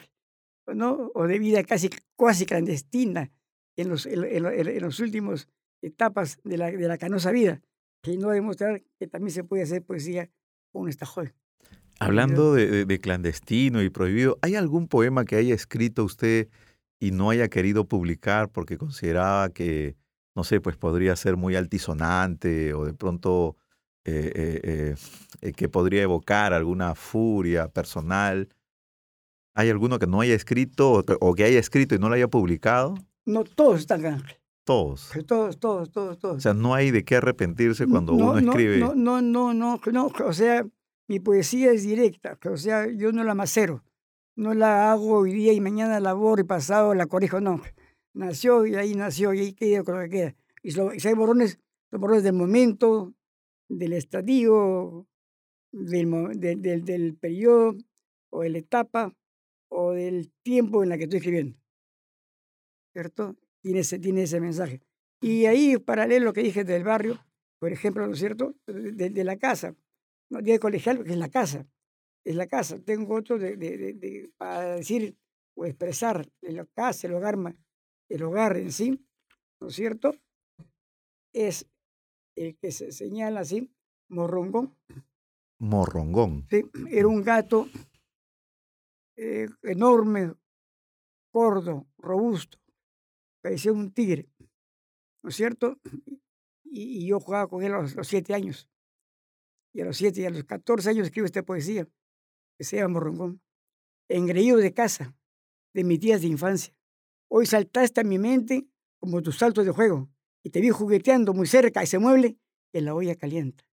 ¿no? 0.67 1.11
o 1.15 1.27
de 1.27 1.38
vida 1.38 1.62
casi, 1.65 1.91
casi 2.17 2.47
clandestina 2.47 3.31
en 3.77 3.88
los, 3.88 4.07
en, 4.07 4.25
en, 4.25 4.47
en 4.47 4.83
los 4.83 5.01
últimos 5.01 5.49
etapas 5.83 6.38
de 6.45 6.59
la, 6.59 6.71
de 6.71 6.88
la 6.88 6.99
canosa 6.99 7.31
vida, 7.31 7.62
que 8.03 8.17
no 8.17 8.31
demostrar 8.31 8.83
que 8.99 9.07
también 9.07 9.33
se 9.33 9.45
puede 9.45 9.62
hacer 9.62 9.85
poesía 9.85 10.31
con 10.73 10.88
esta 10.88 11.07
joven. 11.07 11.35
Hablando 12.01 12.55
de, 12.55 12.67
de, 12.67 12.85
de, 12.85 12.99
clandestino 12.99 13.83
y 13.83 13.91
prohibido, 13.91 14.38
¿hay 14.43 14.57
algún 14.57 14.88
poema 14.88 15.25
que 15.25 15.37
haya 15.37 15.55
escrito 15.55 16.05
usted 16.05 16.49
y 16.99 17.12
no 17.12 17.31
haya 17.31 17.49
querido 17.49 17.87
publicar 17.87 18.51
porque 18.51 18.77
consideraba 18.77 19.51
que, 19.51 19.97
no 20.35 20.43
sé, 20.43 20.61
pues 20.61 20.77
podría 20.77 21.15
ser 21.17 21.37
muy 21.37 21.55
altisonante 21.55 22.75
o 22.75 22.87
de 22.87 22.95
pronto 22.95 23.57
eh, 24.05 24.61
eh, 24.65 24.95
eh, 25.41 25.53
que 25.53 25.69
podría 25.69 26.03
evocar 26.03 26.53
alguna 26.53 26.95
furia 26.95 27.69
personal? 27.69 28.49
¿Hay 29.55 29.71
alguno 29.71 29.99
que 29.99 30.07
no 30.07 30.21
haya 30.21 30.35
escrito 30.35 30.93
o 30.93 31.03
que, 31.03 31.17
o 31.21 31.35
que 31.35 31.45
haya 31.45 31.59
escrito 31.59 31.95
y 31.95 31.99
no 31.99 32.09
lo 32.09 32.15
haya 32.15 32.29
publicado? 32.29 32.95
No, 33.25 33.45
todos 33.45 33.81
están 33.81 34.05
Ángel. 34.05 34.38
Todos. 34.65 35.11
Todos, 35.27 35.59
todos, 35.59 35.91
todos, 35.91 36.19
todos. 36.19 36.37
O 36.37 36.41
sea, 36.41 36.55
no 36.55 36.75
hay 36.75 36.91
de 36.91 37.05
qué 37.05 37.17
arrepentirse 37.17 37.87
cuando 37.87 38.12
no, 38.12 38.31
uno 38.31 38.38
escribe. 38.38 38.79
No, 38.79 38.95
no, 38.95 39.21
no, 39.21 39.53
no, 39.53 39.81
no, 39.93 40.07
o 40.07 40.33
sea, 40.33 40.65
mi 41.09 41.19
poesía 41.19 41.73
es 41.73 41.83
directa, 41.83 42.38
o 42.49 42.57
sea, 42.57 42.87
yo 42.87 43.12
no 43.12 43.25
la 43.25 43.35
macero, 43.35 43.83
no 44.37 44.55
la 44.55 44.93
hago 44.93 45.19
hoy 45.19 45.33
día 45.33 45.53
y 45.53 45.61
mañana 45.61 45.99
la 46.01 46.12
borro 46.12 46.41
y 46.41 46.45
pasado 46.45 46.95
la 46.95 47.07
corrijo, 47.07 47.41
no. 47.41 47.61
Nació 48.15 48.67
y 48.67 48.77
ahí 48.77 48.95
nació 48.95 49.35
y 49.35 49.41
ahí 49.41 49.53
queda 49.53 49.83
con 49.83 49.97
lo 49.97 50.03
que 50.03 50.11
queda. 50.11 50.35
Y, 50.62 50.71
so, 50.71 50.93
y 50.93 51.01
si 51.01 51.09
hay 51.09 51.15
borrones, 51.15 51.59
los 51.91 52.01
borrones 52.01 52.23
del 52.23 52.35
momento, 52.35 53.12
del 53.79 53.95
estadio, 53.95 55.07
del, 55.73 56.11
del, 56.39 56.61
del, 56.61 56.85
del 56.85 57.17
periodo 57.17 57.77
o 58.31 58.43
de 58.43 58.51
la 58.51 58.59
etapa 58.59 59.17
o 59.71 59.93
del 59.93 60.31
tiempo 60.43 60.83
en 60.83 60.91
la 60.91 60.99
que 60.99 61.05
estoy 61.05 61.19
escribiendo. 61.19 61.59
¿Cierto? 62.93 63.37
Tiene 63.63 63.81
ese, 63.81 63.99
tiene 63.99 64.25
ese 64.25 64.41
mensaje. 64.41 64.81
Y 65.21 65.47
ahí, 65.47 65.79
paralelo 65.79 66.25
a 66.25 66.27
lo 66.27 66.33
que 66.33 66.43
dije 66.43 66.65
del 66.65 66.85
barrio, 66.85 67.25
por 67.59 67.73
ejemplo, 67.73 68.07
¿no 68.07 68.13
es 68.13 68.19
cierto? 68.19 68.55
De, 68.67 69.09
de 69.09 69.25
la 69.25 69.39
casa. 69.39 69.75
No 70.31 70.43
tiene 70.43 70.59
colegial 70.59 70.97
porque 70.97 71.13
es 71.13 71.19
la 71.19 71.31
casa. 71.31 71.67
Es 72.25 72.37
la 72.37 72.47
casa. 72.47 72.79
Tengo 72.81 73.15
otro 73.15 73.39
de, 73.39 73.57
de, 73.57 73.95
de, 73.95 74.31
para 74.37 74.77
decir 74.77 75.17
o 75.55 75.65
expresar 75.65 76.29
la 76.41 76.67
casa, 76.67 77.07
el 77.07 77.15
hogar, 77.15 77.37
el 78.09 78.23
hogar 78.23 78.57
en 78.57 78.73
sí, 78.73 79.07
¿no 79.61 79.69
es 79.69 79.75
cierto? 79.75 80.15
Es 81.33 81.67
el 82.37 82.57
que 82.57 82.73
se 82.73 82.92
señala 82.92 83.40
así, 83.40 83.71
morrongón. 84.09 84.77
Morrongón. 85.59 86.47
Sí, 86.51 86.64
era 86.90 87.09
un 87.09 87.23
gato 87.23 87.68
eh, 89.16 89.49
enorme, 89.62 90.35
gordo, 91.33 91.87
robusto, 91.99 92.59
parecía 93.42 93.73
un 93.73 93.92
tigre, 93.92 94.29
¿no 95.23 95.31
es 95.31 95.37
cierto? 95.37 95.79
Y, 96.64 97.05
y 97.05 97.07
yo 97.07 97.21
jugaba 97.21 97.49
con 97.49 97.62
él 97.62 97.75
a 97.75 97.83
los, 97.83 97.95
los, 97.95 98.09
siete 98.09 98.35
años. 98.35 98.68
Y 99.75 99.81
a 99.81 99.85
los 99.85 99.97
siete 99.97 100.21
y 100.21 100.25
a 100.25 100.31
los 100.31 100.45
catorce 100.45 100.90
años 100.90 101.07
escribo 101.07 101.27
esta 101.27 101.42
poesía, 101.42 101.87
que 102.59 102.64
se 102.64 102.77
llama 102.77 102.95
Morrongón. 102.95 103.42
Engreído 104.09 104.59
de 104.59 104.75
casa, 104.75 105.14
de 105.75 105.85
mis 105.85 106.01
días 106.01 106.23
de 106.23 106.29
infancia. 106.29 106.75
Hoy 107.29 107.47
saltaste 107.47 108.01
a 108.01 108.05
mi 108.05 108.18
mente 108.18 108.66
como 109.01 109.23
tus 109.23 109.38
saltos 109.38 109.64
de 109.64 109.73
juego, 109.73 110.12
y 110.43 110.51
te 110.51 110.61
vi 110.61 110.71
jugueteando 110.71 111.35
muy 111.35 111.47
cerca 111.47 111.81
a 111.81 111.83
ese 111.83 111.99
mueble 111.99 112.37
que 112.73 112.81
la 112.81 112.95
olla 112.95 113.15
calienta. 113.17 113.65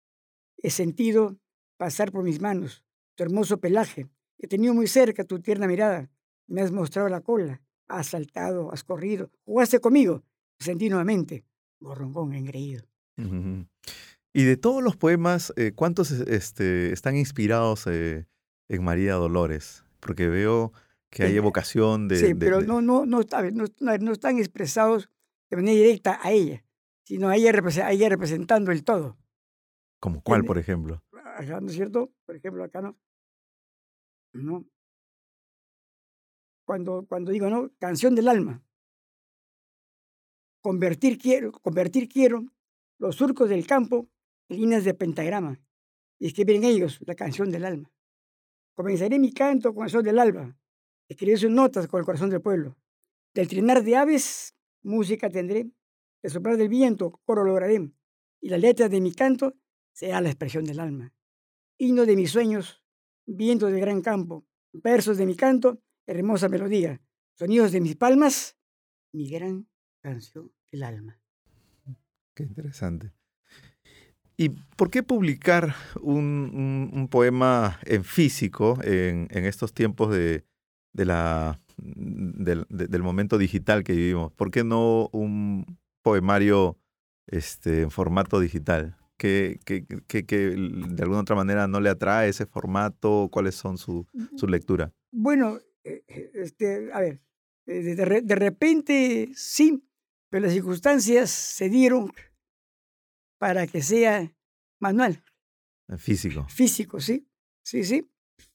He 0.61 0.69
sentido 0.69 1.37
pasar 1.77 2.11
por 2.11 2.23
mis 2.23 2.41
manos 2.41 2.83
tu 3.15 3.23
hermoso 3.23 3.59
pelaje, 3.59 4.07
he 4.37 4.47
tenido 4.47 4.73
muy 4.73 4.87
cerca 4.87 5.25
tu 5.25 5.39
tierna 5.39 5.67
mirada, 5.67 6.09
me 6.47 6.61
has 6.61 6.71
mostrado 6.71 7.09
la 7.09 7.19
cola, 7.19 7.61
has 7.89 8.07
saltado, 8.07 8.71
has 8.71 8.85
corrido, 8.85 9.29
jugaste 9.43 9.79
conmigo, 9.79 10.23
sentí 10.57 10.89
nuevamente, 10.89 11.43
borrongón 11.81 12.33
engreído. 12.33 12.83
Uh 13.17 13.23
-huh. 13.23 13.67
Y 14.31 14.43
de 14.43 14.57
todos 14.57 14.81
los 14.81 14.95
poemas, 14.95 15.51
eh, 15.57 15.73
¿cuántos 15.75 16.11
este, 16.11 16.93
están 16.93 17.17
inspirados 17.17 17.87
eh, 17.87 18.25
en 18.69 18.83
María 18.83 19.15
Dolores? 19.15 19.83
Porque 19.99 20.29
veo 20.29 20.71
que 21.09 21.23
hay 21.23 21.35
evocación 21.35 22.07
de... 22.07 22.17
Sí, 22.17 22.27
de, 22.27 22.35
pero 22.35 22.61
de... 22.61 22.67
No, 22.67 22.81
no, 22.81 23.05
no, 23.05 23.21
no, 23.21 23.97
no, 23.97 24.11
están 24.11 24.37
expresados 24.37 25.09
de 25.49 25.57
manera 25.57 25.77
directa 25.77 26.19
a 26.21 26.31
ella, 26.31 26.63
sino 27.03 27.29
a 27.29 27.35
ella, 27.35 27.51
a 27.83 27.91
ella 27.91 28.09
representando 28.09 28.71
el 28.71 28.83
todo. 28.83 29.17
¿Como 29.99 30.21
cuál, 30.21 30.45
por 30.45 30.57
ejemplo? 30.57 31.03
Acá, 31.35 31.59
¿no 31.59 31.67
es 31.67 31.73
cierto? 31.73 32.13
Por 32.25 32.35
ejemplo, 32.35 32.63
acá 32.63 32.81
no. 32.81 32.97
No. 34.33 34.65
Cuando, 36.65 37.05
cuando 37.07 37.31
digo, 37.31 37.49
¿no? 37.49 37.71
Canción 37.79 38.15
del 38.15 38.27
alma. 38.27 38.63
Convertir 40.61 41.17
quiero, 41.17 41.51
convertir 41.51 42.07
quiero 42.07 42.45
los 42.99 43.15
surcos 43.15 43.49
del 43.49 43.65
campo 43.65 44.09
en 44.49 44.57
líneas 44.57 44.83
de 44.83 44.93
pentagrama 44.93 45.59
y 46.19 46.27
escribir 46.27 46.57
en 46.57 46.65
ellos 46.65 46.99
la 47.05 47.15
canción 47.15 47.49
del 47.49 47.65
alma. 47.65 47.91
Comenzaré 48.75 49.19
mi 49.19 49.33
canto 49.33 49.73
con 49.73 49.85
el 49.85 49.89
sol 49.89 50.03
del 50.03 50.19
alba, 50.19 50.57
escribiré 51.07 51.37
sus 51.37 51.49
notas 51.49 51.87
con 51.87 51.99
el 51.99 52.05
corazón 52.05 52.29
del 52.29 52.41
pueblo. 52.41 52.77
Del 53.33 53.47
trinar 53.47 53.83
de 53.83 53.95
aves, 53.95 54.55
música 54.83 55.29
tendré, 55.29 55.69
del 56.21 56.31
soplar 56.31 56.57
del 56.57 56.69
viento, 56.69 57.19
coro 57.25 57.43
lograré, 57.43 57.91
y 58.41 58.49
la 58.49 58.57
letra 58.57 58.89
de 58.89 59.01
mi 59.01 59.13
canto 59.13 59.55
será 59.93 60.21
la 60.21 60.29
expresión 60.29 60.65
del 60.65 60.79
alma. 60.79 61.13
Himno 61.77 62.05
de 62.05 62.15
mis 62.15 62.31
sueños, 62.31 62.83
viento 63.25 63.67
del 63.67 63.79
gran 63.79 64.01
campo, 64.01 64.45
versos 64.73 65.17
de 65.17 65.25
mi 65.25 65.35
canto, 65.35 65.81
hermosa 66.05 66.49
melodía, 66.49 67.01
sonidos 67.35 67.71
de 67.71 67.81
mis 67.81 67.95
palmas, 67.95 68.57
mi 69.13 69.29
gran 69.29 69.67
canción 70.01 70.51
del 70.71 70.83
alma. 70.83 71.19
Qué 72.33 72.43
interesante. 72.43 73.11
¿Y 74.37 74.49
por 74.49 74.89
qué 74.89 75.03
publicar 75.03 75.75
un, 76.01 77.07
poema 77.11 77.79
en 77.83 78.05
físico 78.05 78.79
en, 78.83 79.27
estos 79.31 79.73
tiempos 79.73 80.15
de 80.15 80.45
la, 80.93 81.59
del, 81.81 82.65
de, 82.69 82.87
del, 82.87 83.03
momento 83.03 83.37
digital 83.37 83.83
que 83.83 83.93
vivimos? 83.93 84.31
¿Por 84.33 84.51
qué 84.51 84.63
no 84.63 85.09
un 85.11 85.79
poemario 86.01 86.77
este, 87.27 87.81
en 87.81 87.91
formato 87.91 88.39
digital? 88.39 88.97
¿Qué, 89.17 89.59
qué, 89.65 89.85
qué, 90.07 90.25
qué, 90.25 90.37
de 90.37 91.03
alguna 91.03 91.21
otra 91.21 91.35
manera 91.35 91.67
no 91.67 91.79
le 91.81 91.89
atrae 91.89 92.29
ese 92.29 92.45
formato? 92.45 93.27
¿Cuáles 93.31 93.55
son 93.55 93.77
su, 93.77 94.07
su 94.35 94.47
lectura? 94.47 94.93
Bueno, 95.11 95.59
este, 95.83 96.89
a 96.93 97.01
ver, 97.01 97.21
de, 97.65 97.95
de, 97.95 98.21
de 98.21 98.35
repente 98.35 99.29
sí, 99.35 99.83
pero 100.29 100.45
las 100.45 100.53
circunstancias 100.53 101.29
se 101.29 101.69
dieron 101.69 102.11
para 103.39 103.67
que 103.67 103.81
sea 103.81 104.33
manual. 104.79 105.23
Físico. 105.97 106.45
Físico, 106.49 106.99
sí. 106.99 107.27
Sí, 107.63 107.83
sí. 107.83 108.09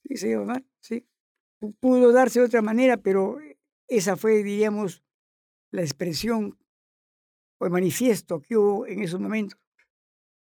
Sí, 0.06 0.16
sí, 0.16 0.34
Omar, 0.34 0.64
sí. 0.80 1.06
Pudo 1.80 2.12
darse 2.12 2.40
de 2.40 2.46
otra 2.46 2.62
manera, 2.62 2.96
pero 2.96 3.38
esa 3.88 4.16
fue, 4.16 4.42
diríamos, 4.42 5.02
la 5.70 5.82
expresión 5.82 6.58
o 7.58 7.66
el 7.66 7.72
manifiesto 7.72 8.40
que 8.40 8.56
hubo 8.56 8.86
en 8.86 9.02
esos 9.02 9.20
momentos. 9.20 9.58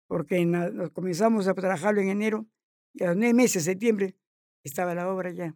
Porque 0.08 0.45
la, 0.45 0.69
nos 0.69 0.91
comenzamos 0.91 1.47
a 1.47 1.54
trabajarlo 1.54 2.02
en 2.02 2.10
enero 2.10 2.45
y 2.93 3.04
a 3.04 3.08
los 3.08 3.17
nueve 3.17 3.34
meses, 3.34 3.63
septiembre, 3.63 4.15
estaba 4.63 4.93
la 4.93 5.10
obra 5.10 5.32
ya. 5.32 5.56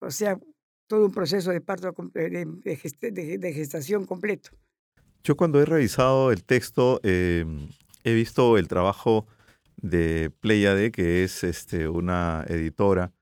O 0.00 0.10
sea, 0.10 0.38
todo 0.86 1.06
un 1.06 1.12
proceso 1.12 1.50
de 1.50 1.60
parto 1.60 1.94
de, 2.14 2.46
de, 3.38 3.52
gestación 3.52 4.06
completo. 4.06 4.50
Yo 5.22 5.36
cuando 5.36 5.60
he 5.60 5.64
revisado 5.64 6.32
el 6.32 6.44
texto 6.44 7.00
eh, 7.02 7.44
he 8.04 8.14
visto 8.14 8.56
el 8.56 8.68
trabajo 8.68 9.26
de 9.76 10.30
Pleiade, 10.40 10.90
que 10.90 11.24
es 11.24 11.44
este, 11.44 11.88
una 11.88 12.44
editora, 12.48 13.12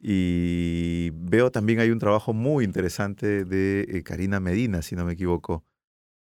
y 0.00 1.10
veo 1.14 1.50
también 1.50 1.80
hay 1.80 1.90
un 1.90 1.98
trabajo 1.98 2.32
muy 2.32 2.64
interesante 2.64 3.44
de 3.44 3.80
eh, 3.88 4.02
Karina 4.02 4.40
Medina, 4.40 4.82
si 4.82 4.94
no 4.94 5.04
me 5.04 5.14
equivoco. 5.14 5.64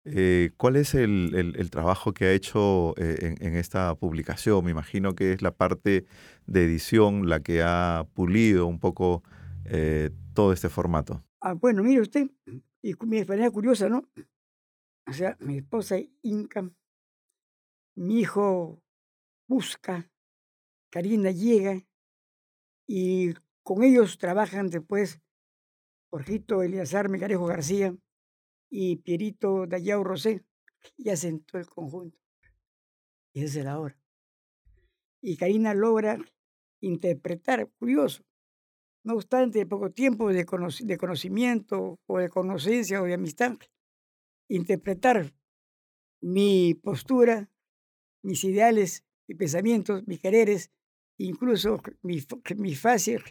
Eh, 0.05 0.53
¿Cuál 0.57 0.77
es 0.77 0.95
el, 0.95 1.35
el, 1.35 1.71
trabajo 1.71 2.15
que 2.15 2.27
ha 2.27 2.33
hecho 2.33 2.95
eh, 2.97 3.35
en, 3.41 3.45
en, 3.45 3.57
esta 3.57 3.93
publicación? 3.97 4.65
Me 4.65 4.71
imagino 4.71 5.17
que 5.17 5.33
es 5.33 5.43
la 5.43 5.51
parte 5.51 6.07
de 6.47 6.65
edición 6.65 7.29
la 7.29 7.41
que 7.41 7.63
ha 7.63 8.07
pulido 8.15 8.67
un 8.67 8.79
poco 8.79 9.23
todo 10.33 10.53
este 10.53 10.69
formato. 10.69 11.25
Ah, 11.41 11.55
bueno, 11.55 11.83
mire 11.83 12.01
usted, 12.01 12.31
y 12.83 12.95
mi 13.05 13.17
experiencia 13.17 13.51
curiosa, 13.51 13.89
¿no? 13.89 14.09
o 15.09 15.13
sea, 15.13 15.37
mi 15.41 15.59
esposa 15.59 15.97
Inca, 16.23 16.71
mi 17.97 18.21
hijo 18.21 18.81
busca, 19.49 20.09
Karina 20.91 21.31
llega 21.31 21.85
y 22.87 23.35
con 23.67 23.83
ellos 23.83 24.17
trabajan 24.17 24.69
después 24.69 25.21
Jorgito 26.09 26.63
Eliazar 26.63 27.09
Mecarejo 27.09 27.47
García 27.47 27.97
y 28.71 28.99
Pierito 28.99 29.67
Dayao 29.67 30.05
Rosé, 30.05 30.45
y 30.97 31.11
todo 31.41 31.59
el 31.59 31.67
conjunto. 31.67 32.17
Y 33.33 33.43
esa 33.43 33.59
es 33.59 33.65
la 33.65 33.81
hora. 33.81 33.99
Y 35.21 35.37
Karina 35.37 35.75
logra 35.75 36.17
interpretar, 36.81 37.69
curioso, 37.77 38.23
no 39.03 39.15
obstante 39.15 39.67
poco 39.67 39.91
tiempo 39.91 40.29
de, 40.29 40.47
de 40.85 40.97
conocimiento 40.97 41.99
o 42.07 42.19
de 42.19 42.29
conocencia 42.29 43.03
o 43.03 43.05
de 43.05 43.15
amistad, 43.15 43.57
interpretar 44.49 45.35
mi 46.21 46.75
postura, 46.75 47.51
mis 48.23 48.45
ideales, 48.45 49.05
mis 49.27 49.37
pensamientos, 49.37 50.07
mis 50.07 50.21
quereres, 50.21 50.71
incluso 51.19 51.83
mi, 52.03 52.21
mi 52.59 52.77
fácil 52.77 53.25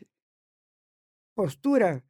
postura 1.36 2.04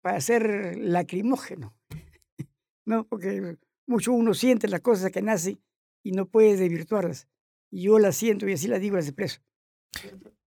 para 0.00 0.20
ser 0.20 0.78
lacrimógeno. 0.78 1.74
¿No? 2.86 3.06
Porque 3.06 3.58
mucho 3.86 4.12
uno 4.12 4.32
siente 4.32 4.68
las 4.68 4.80
cosas 4.80 5.10
que 5.10 5.20
nace 5.20 5.58
y 6.02 6.12
no 6.12 6.26
puede 6.26 6.56
desvirtuarlas. 6.56 7.28
Y 7.70 7.82
yo 7.82 7.98
las 7.98 8.16
siento 8.16 8.48
y 8.48 8.54
así 8.54 8.68
las 8.68 8.80
digo, 8.80 8.96
las 8.96 9.06
expreso. 9.06 9.40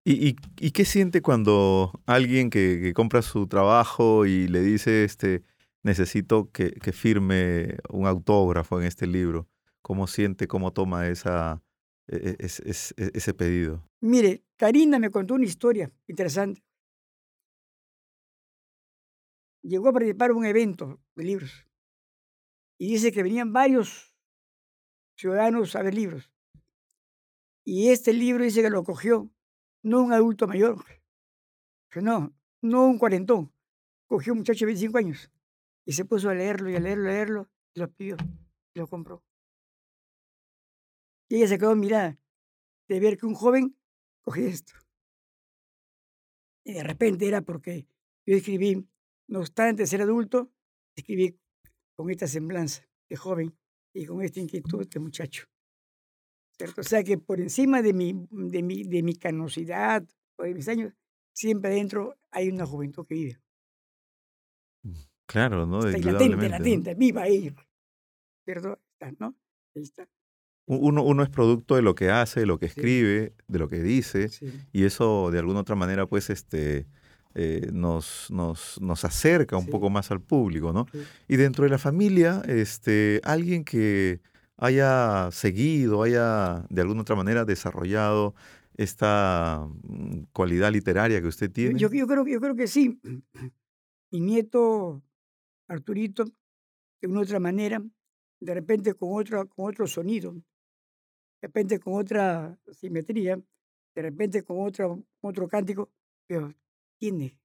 ¿Y, 0.04 0.36
y, 0.60 0.72
qué 0.72 0.84
siente 0.84 1.22
cuando 1.22 1.92
alguien 2.08 2.50
que, 2.50 2.80
que, 2.82 2.94
compra 2.94 3.22
su 3.22 3.46
trabajo 3.46 4.26
y 4.26 4.48
le 4.48 4.62
dice, 4.62 5.04
este, 5.04 5.44
necesito 5.84 6.50
que, 6.52 6.72
que, 6.72 6.92
firme 6.92 7.78
un 7.88 8.08
autógrafo 8.08 8.80
en 8.80 8.88
este 8.88 9.06
libro? 9.06 9.48
¿Cómo 9.84 10.08
siente, 10.08 10.48
cómo 10.48 10.74
toma 10.74 11.08
esa, 11.08 11.62
e, 12.08 12.36
e, 12.40 12.48
e, 12.48 13.12
ese 13.14 13.34
pedido? 13.36 13.88
Mire, 14.00 14.44
Karina 14.56 14.98
me 14.98 15.12
contó 15.12 15.36
una 15.36 15.46
historia 15.46 15.92
interesante. 16.08 16.64
Llegó 19.64 19.90
a 19.90 19.94
participar 19.94 20.32
en 20.32 20.38
un 20.38 20.46
evento 20.46 21.00
de 21.16 21.24
libros 21.24 21.68
y 22.78 22.94
dice 22.94 23.12
que 23.12 23.22
venían 23.22 23.54
varios 23.54 24.16
ciudadanos 25.16 25.76
a 25.76 25.84
ver 25.84 25.94
libros. 25.94 26.32
Y 27.64 27.90
este 27.90 28.12
libro 28.12 28.44
dice 28.44 28.64
que 28.64 28.72
lo 28.72 28.84
cogió 28.84 29.30
no 29.84 30.02
un 30.02 30.14
adulto 30.14 30.48
mayor, 30.48 30.84
que 31.92 32.02
no, 32.02 32.36
un 32.62 32.98
cuarentón, 32.98 33.54
cogió 34.08 34.34
un 34.34 34.40
muchacho 34.40 34.66
de 34.66 34.72
25 34.72 34.98
años 34.98 35.32
y 35.86 35.94
se 35.94 36.06
puso 36.06 36.30
a 36.30 36.34
leerlo 36.34 36.70
y 36.70 36.76
a 36.76 36.80
leerlo, 36.80 37.10
a 37.10 37.12
leerlo, 37.12 37.50
y 37.76 37.80
lo 37.80 37.92
pidió, 37.92 38.18
y 38.74 38.80
lo 38.80 38.88
compró. 38.88 39.24
Y 41.30 41.38
ella 41.38 41.48
se 41.48 41.60
quedó 41.60 41.76
mirada 41.76 42.18
de 42.88 43.00
ver 43.00 43.18
que 43.18 43.26
un 43.26 43.36
joven 43.36 43.78
cogía 44.22 44.48
esto. 44.48 44.74
Y 46.64 46.74
de 46.74 46.84
repente 46.84 47.28
era 47.28 47.42
porque 47.42 47.88
yo 48.26 48.36
escribí, 48.36 48.88
no 49.32 49.40
obstante 49.40 49.88
ser 49.88 50.02
adulto, 50.02 50.52
escribí 50.96 51.40
con 51.96 52.10
esta 52.10 52.28
semblanza 52.28 52.86
de 53.10 53.16
joven 53.16 53.58
y 53.96 54.06
con 54.06 54.22
esta 54.22 54.42
inquietud 54.42 54.88
de 54.88 55.00
muchacho. 55.00 55.46
¿Cierto? 56.58 56.82
O 56.82 56.84
sea 56.84 57.04
que 57.04 57.18
por 57.18 57.40
encima 57.40 57.82
de 57.82 57.94
mi, 57.94 58.28
de, 58.30 58.62
mi, 58.62 58.84
de 58.84 59.02
mi 59.02 59.16
canosidad 59.16 60.06
o 60.38 60.44
de 60.44 60.54
mis 60.54 60.68
años, 60.68 60.94
siempre 61.34 61.72
dentro 61.72 62.18
hay 62.30 62.50
una 62.50 62.66
juventud 62.66 63.06
que 63.08 63.16
vive. 63.16 63.42
Mm, 64.84 65.00
claro, 65.26 65.66
¿no? 65.66 65.80
Está 65.88 66.12
latente, 66.12 66.50
latente, 66.50 66.96
viva 66.96 67.24
ahí. 67.24 67.56
¿Cierto? 68.46 68.80
Está, 68.94 69.14
¿no? 69.18 69.36
Ahí 69.76 69.84
está. 69.84 70.10
Uno, 70.68 71.04
uno, 71.04 71.24
es 71.24 71.30
producto 71.30 71.76
de 71.76 71.82
lo 71.82 71.96
que 71.96 72.10
hace, 72.10 72.42
de 72.42 72.46
lo 72.46 72.60
que 72.60 72.66
escribe, 72.66 73.34
de 73.48 73.60
lo 73.60 73.68
que 73.68 73.82
dice, 73.82 74.30
y 74.72 74.86
eso 74.86 75.32
de 75.32 75.40
alguna 75.40 75.62
otra 75.62 75.76
manera, 75.76 76.06
pues, 76.06 76.30
este, 76.30 76.88
eh, 77.36 77.70
nos, 77.72 78.30
nos, 78.32 78.80
nos, 78.82 79.06
acerca 79.06 79.58
un 79.58 79.68
poco 79.68 79.90
más 79.90 80.12
al 80.12 80.22
público, 80.22 80.74
¿no? 80.74 80.88
Y 81.28 81.38
dentro 81.38 81.64
de 81.64 81.70
la 81.70 81.78
familia, 81.78 82.42
este, 82.48 83.22
alguien 83.24 83.64
que 83.64 84.22
haya 84.58 85.30
seguido, 85.32 86.04
haya 86.04 86.66
de 86.70 86.82
alguna 86.82 87.02
otra 87.02 87.16
manera 87.16 87.46
desarrollado 87.46 88.36
esta 88.76 89.68
mm, 89.84 90.24
cualidad 90.34 90.72
literaria 90.72 91.22
que 91.22 91.28
usted 91.28 91.52
tiene. 91.52 91.80
Yo, 91.80 91.90
yo, 91.90 92.08
creo, 92.08 92.26
yo 92.26 92.40
creo 92.40 92.56
que 92.56 92.68
sí. 92.68 93.00
Mi 94.12 94.20
nieto 94.20 95.02
Arturito, 95.68 96.26
de 97.02 97.08
una 97.08 97.22
otra 97.22 97.40
manera, 97.40 97.82
de 98.40 98.54
repente 98.54 98.94
con 98.94 99.10
otro, 99.14 99.48
con 99.48 99.70
otro 99.70 99.88
sonido, 99.88 100.34
de 100.34 101.48
repente 101.48 101.80
con 101.80 101.94
otra 101.94 102.58
simetría, 102.72 103.42
de 103.96 104.02
repente 104.02 104.44
con 104.44 104.66
otro, 104.66 105.04
otro 105.22 105.48
cántico, 105.48 105.90
pero 106.28 106.54
tiene 107.02 107.36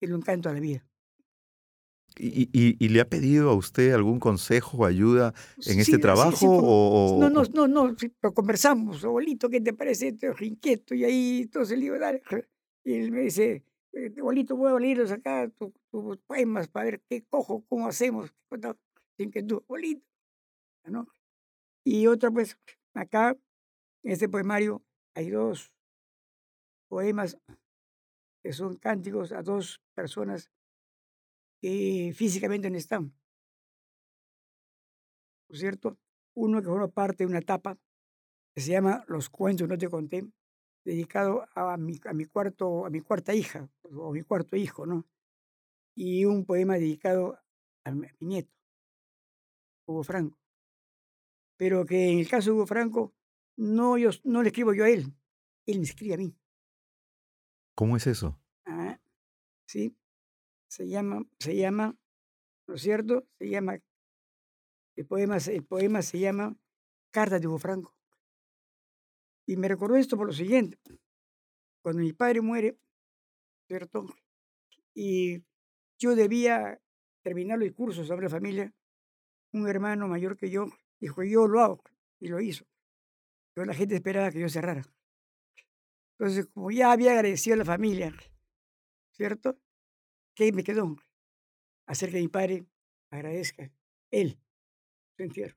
el 0.00 0.12
encanto 0.12 0.48
a 0.48 0.54
la 0.54 0.60
vida. 0.60 0.84
¿Y, 2.16 2.48
y, 2.52 2.88
le 2.88 3.00
ha 3.00 3.08
pedido 3.08 3.50
a 3.50 3.54
usted 3.54 3.92
algún 3.92 4.18
consejo 4.18 4.78
o 4.78 4.84
ayuda 4.86 5.34
en 5.66 5.78
este 5.78 5.98
trabajo? 5.98 6.46
o, 6.48 7.20
no, 7.20 7.28
no, 7.30 7.44
no, 7.44 7.68
no, 7.68 7.96
pero 8.20 8.34
conversamos, 8.34 9.04
abuelito, 9.04 9.48
¿qué 9.48 9.60
te 9.60 9.72
parece? 9.72 10.08
Estoy 10.08 10.48
inquieto 10.48 10.94
y 10.94 11.04
ahí 11.04 11.42
entonces 11.42 11.78
le 11.78 11.84
digo, 11.84 11.98
dale. 11.98 12.22
Y 12.82 12.94
él 12.94 13.12
me 13.12 13.20
dice, 13.20 13.62
eh, 13.92 14.14
abuelito, 14.18 14.56
voy 14.56 14.72
a 14.72 14.80
leerlos 14.80 15.12
acá, 15.12 15.48
tus, 15.50 16.18
poemas, 16.26 16.66
para 16.66 16.86
ver 16.86 17.02
qué 17.08 17.22
cojo, 17.24 17.64
cómo 17.68 17.86
hacemos, 17.86 18.34
sin 19.16 19.30
que 19.30 19.42
tú, 19.42 19.62
abuelito. 19.68 20.04
¿no? 20.86 21.06
Y 21.84 22.06
otra, 22.06 22.30
pues, 22.30 22.58
acá, 22.94 23.36
en 24.02 24.12
este 24.12 24.28
poemario, 24.28 24.82
hay 25.14 25.30
dos 25.30 25.70
poemas 26.88 27.36
que 28.48 28.54
son 28.54 28.76
cánticos 28.76 29.30
a 29.32 29.42
dos 29.42 29.78
personas 29.92 30.50
que 31.60 32.14
físicamente 32.16 32.70
no 32.70 32.78
están. 32.78 33.14
¿Por 35.46 35.58
cierto? 35.58 35.98
Uno 36.32 36.62
que 36.62 36.68
forma 36.68 36.88
parte 36.88 37.24
de 37.24 37.26
una 37.26 37.40
etapa 37.40 37.76
que 38.54 38.62
se 38.62 38.70
llama 38.70 39.04
Los 39.06 39.28
cuentos 39.28 39.68
no 39.68 39.76
te 39.76 39.90
conté, 39.90 40.26
dedicado 40.82 41.44
a 41.54 41.76
mi, 41.76 42.00
a 42.06 42.14
mi, 42.14 42.24
cuarto, 42.24 42.86
a 42.86 42.88
mi 42.88 43.02
cuarta 43.02 43.34
hija, 43.34 43.68
o 43.82 44.12
mi 44.12 44.22
cuarto 44.22 44.56
hijo, 44.56 44.86
¿no? 44.86 45.06
Y 45.94 46.24
un 46.24 46.46
poema 46.46 46.78
dedicado 46.78 47.38
a 47.84 47.90
mi 47.90 48.08
nieto, 48.20 48.54
Hugo 49.84 50.04
Franco. 50.04 50.38
Pero 51.58 51.84
que 51.84 52.12
en 52.12 52.20
el 52.20 52.28
caso 52.30 52.48
de 52.48 52.56
Hugo 52.56 52.66
Franco, 52.66 53.12
no, 53.58 53.98
yo, 53.98 54.08
no 54.24 54.42
le 54.42 54.48
escribo 54.48 54.72
yo 54.72 54.84
a 54.84 54.88
él, 54.88 55.12
él 55.66 55.80
me 55.80 55.84
escribe 55.84 56.14
a 56.14 56.16
mí. 56.16 56.34
¿Cómo 57.78 57.96
es 57.96 58.08
eso? 58.08 58.36
Ah, 58.66 58.98
sí. 59.64 59.96
Se 60.66 60.88
llama, 60.88 61.24
se 61.38 61.54
llama, 61.54 61.96
¿no 62.66 62.74
es 62.74 62.82
cierto? 62.82 63.24
Se 63.38 63.48
llama, 63.48 63.78
el 64.96 65.06
poema, 65.06 65.36
el 65.36 65.64
poema 65.64 66.02
se 66.02 66.18
llama 66.18 66.56
Carta 67.12 67.38
de 67.38 67.46
Hugo 67.46 67.60
Franco. 67.60 67.94
Y 69.46 69.56
me 69.56 69.68
recordó 69.68 69.94
esto 69.94 70.16
por 70.16 70.26
lo 70.26 70.32
siguiente. 70.32 70.76
Cuando 71.80 72.02
mi 72.02 72.12
padre 72.12 72.40
muere, 72.40 72.76
¿cierto? 73.68 74.06
Y 74.92 75.44
yo 76.00 76.16
debía 76.16 76.82
terminar 77.22 77.60
los 77.60 77.70
cursos 77.70 78.08
sobre 78.08 78.24
la 78.24 78.30
familia, 78.30 78.74
un 79.52 79.68
hermano 79.68 80.08
mayor 80.08 80.36
que 80.36 80.50
yo 80.50 80.66
dijo, 80.98 81.22
yo 81.22 81.46
lo 81.46 81.60
hago, 81.60 81.84
y 82.18 82.26
lo 82.26 82.40
hizo. 82.40 82.64
Pero 83.54 83.66
la 83.66 83.74
gente 83.74 83.94
esperaba 83.94 84.32
que 84.32 84.40
yo 84.40 84.48
cerrara. 84.48 84.82
Entonces, 86.18 86.48
como 86.48 86.70
ya 86.72 86.90
había 86.90 87.12
agradecido 87.12 87.54
a 87.54 87.58
la 87.58 87.64
familia, 87.64 88.12
¿cierto? 89.12 89.56
¿Qué 90.34 90.52
me 90.52 90.64
quedó? 90.64 90.96
Hacer 91.86 92.10
que 92.10 92.20
mi 92.20 92.28
padre 92.28 92.66
agradezca, 93.10 93.70
él, 94.10 94.40
su 95.16 95.22
entierro. 95.22 95.56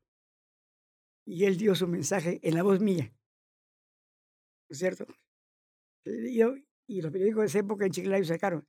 Y 1.25 1.45
él 1.45 1.57
dio 1.57 1.73
su 1.73 1.87
mensaje 1.87 2.39
en 2.43 2.55
la 2.55 2.63
voz 2.63 2.79
mía, 2.79 3.11
¿cierto? 4.69 5.07
Y, 6.05 6.37
yo, 6.37 6.55
y 6.87 7.01
los 7.01 7.11
periódicos 7.11 7.41
de 7.41 7.47
esa 7.47 7.59
época 7.59 7.85
en 7.85 7.91
Chiclayo 7.91 8.25
sacaron. 8.25 8.67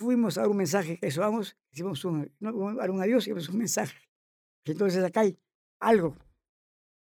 Fuimos 0.00 0.36
a 0.36 0.42
dar 0.42 0.50
un 0.50 0.56
mensaje, 0.56 0.98
eso 1.02 1.20
vamos, 1.20 1.56
hicimos 1.70 2.04
un, 2.04 2.34
no, 2.40 2.54
un 2.54 3.02
adiós, 3.02 3.24
hicimos 3.24 3.48
un 3.48 3.58
mensaje. 3.58 3.98
Entonces 4.64 5.04
acá 5.04 5.20
hay 5.20 5.38
algo 5.80 6.16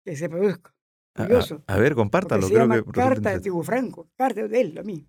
que 0.04 0.16
se 0.16 0.30
produzca. 0.30 0.75
A, 1.16 1.78
ver, 1.78 1.96
compártalo. 1.96 2.48
Creo 2.48 2.68
que 2.70 2.92
carta 2.92 3.40
de 3.40 3.50
Hugo 3.50 3.64
Franco, 3.64 4.10
carta 4.18 4.48
de 4.48 4.60
él, 4.60 4.78
a 4.78 4.84
mí. 4.84 5.08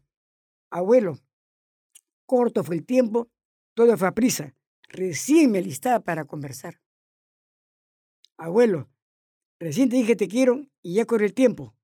Abuelo, 0.70 1.18
corto 2.26 2.62
fue 2.62 2.76
el 2.76 2.86
tiempo, 2.86 3.28
todo 3.74 3.96
fue 3.96 4.06
a 4.06 4.14
prisa. 4.14 4.54
Recién 4.88 5.50
me 5.50 5.58
alistaba 5.58 6.00
para 6.00 6.24
conversar. 6.24 6.80
Abuelo, 8.36 8.88
recién 9.58 9.88
te 9.88 9.96
dije 9.96 10.14
te 10.14 10.28
quiero 10.28 10.64
y 10.80 10.94
ya 10.94 11.06
corre 11.06 11.26
el 11.26 11.34
tiempo. 11.34 11.74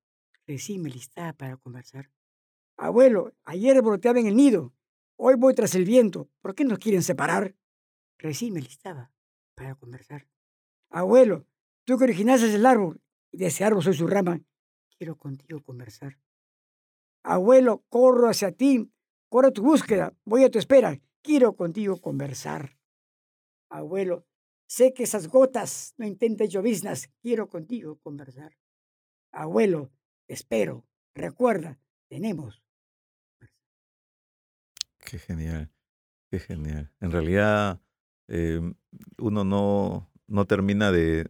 Recién 0.46 0.82
me 0.82 0.90
alistaba 0.90 1.32
para 1.32 1.56
conversar. 1.56 2.10
Abuelo, 2.76 3.32
ayer 3.44 3.82
broteaba 3.82 4.20
en 4.20 4.28
el 4.28 4.36
nido, 4.36 4.72
hoy 5.16 5.34
voy 5.34 5.54
tras 5.54 5.74
el 5.74 5.84
viento. 5.84 6.30
¿Por 6.40 6.54
qué 6.54 6.64
nos 6.64 6.78
quieren 6.78 7.02
separar? 7.02 7.56
Recién 8.18 8.52
me 8.52 8.60
alistaba 8.60 9.12
para 9.56 9.74
conversar. 9.74 10.28
Abuelo, 10.90 11.44
tú 11.84 11.98
que 11.98 12.04
originaste 12.04 12.54
el 12.54 12.66
árbol 12.66 13.00
de 13.32 13.46
ese 13.46 13.64
árbol 13.64 13.82
soy 13.82 13.94
su 13.94 14.06
rama, 14.06 14.40
quiero 14.98 15.16
contigo 15.16 15.62
conversar. 15.62 16.18
Abuelo, 17.24 17.84
corro 17.88 18.28
hacia 18.28 18.52
ti, 18.52 18.92
corro 19.28 19.48
a 19.48 19.52
tu 19.52 19.62
búsqueda, 19.62 20.14
voy 20.24 20.44
a 20.44 20.50
tu 20.50 20.58
espera, 20.58 21.00
quiero 21.22 21.56
contigo 21.56 22.00
conversar. 22.00 22.76
Abuelo, 23.70 24.26
sé 24.66 24.92
que 24.92 25.04
esas 25.04 25.28
gotas 25.28 25.94
no 25.96 26.06
intentan 26.06 26.48
lloviznas, 26.48 27.10
quiero 27.20 27.48
contigo 27.48 27.98
conversar. 28.02 28.56
Abuelo, 29.32 29.90
espero, 30.28 30.86
recuerda, 31.14 31.78
tenemos. 32.08 32.62
Qué 34.98 35.18
genial, 35.18 35.72
qué 36.30 36.38
genial. 36.38 36.92
En 37.00 37.10
realidad, 37.10 37.80
em, 38.28 38.74
uno 39.18 39.44
no, 39.44 40.10
no 40.26 40.46
termina 40.46 40.92
de, 40.92 41.26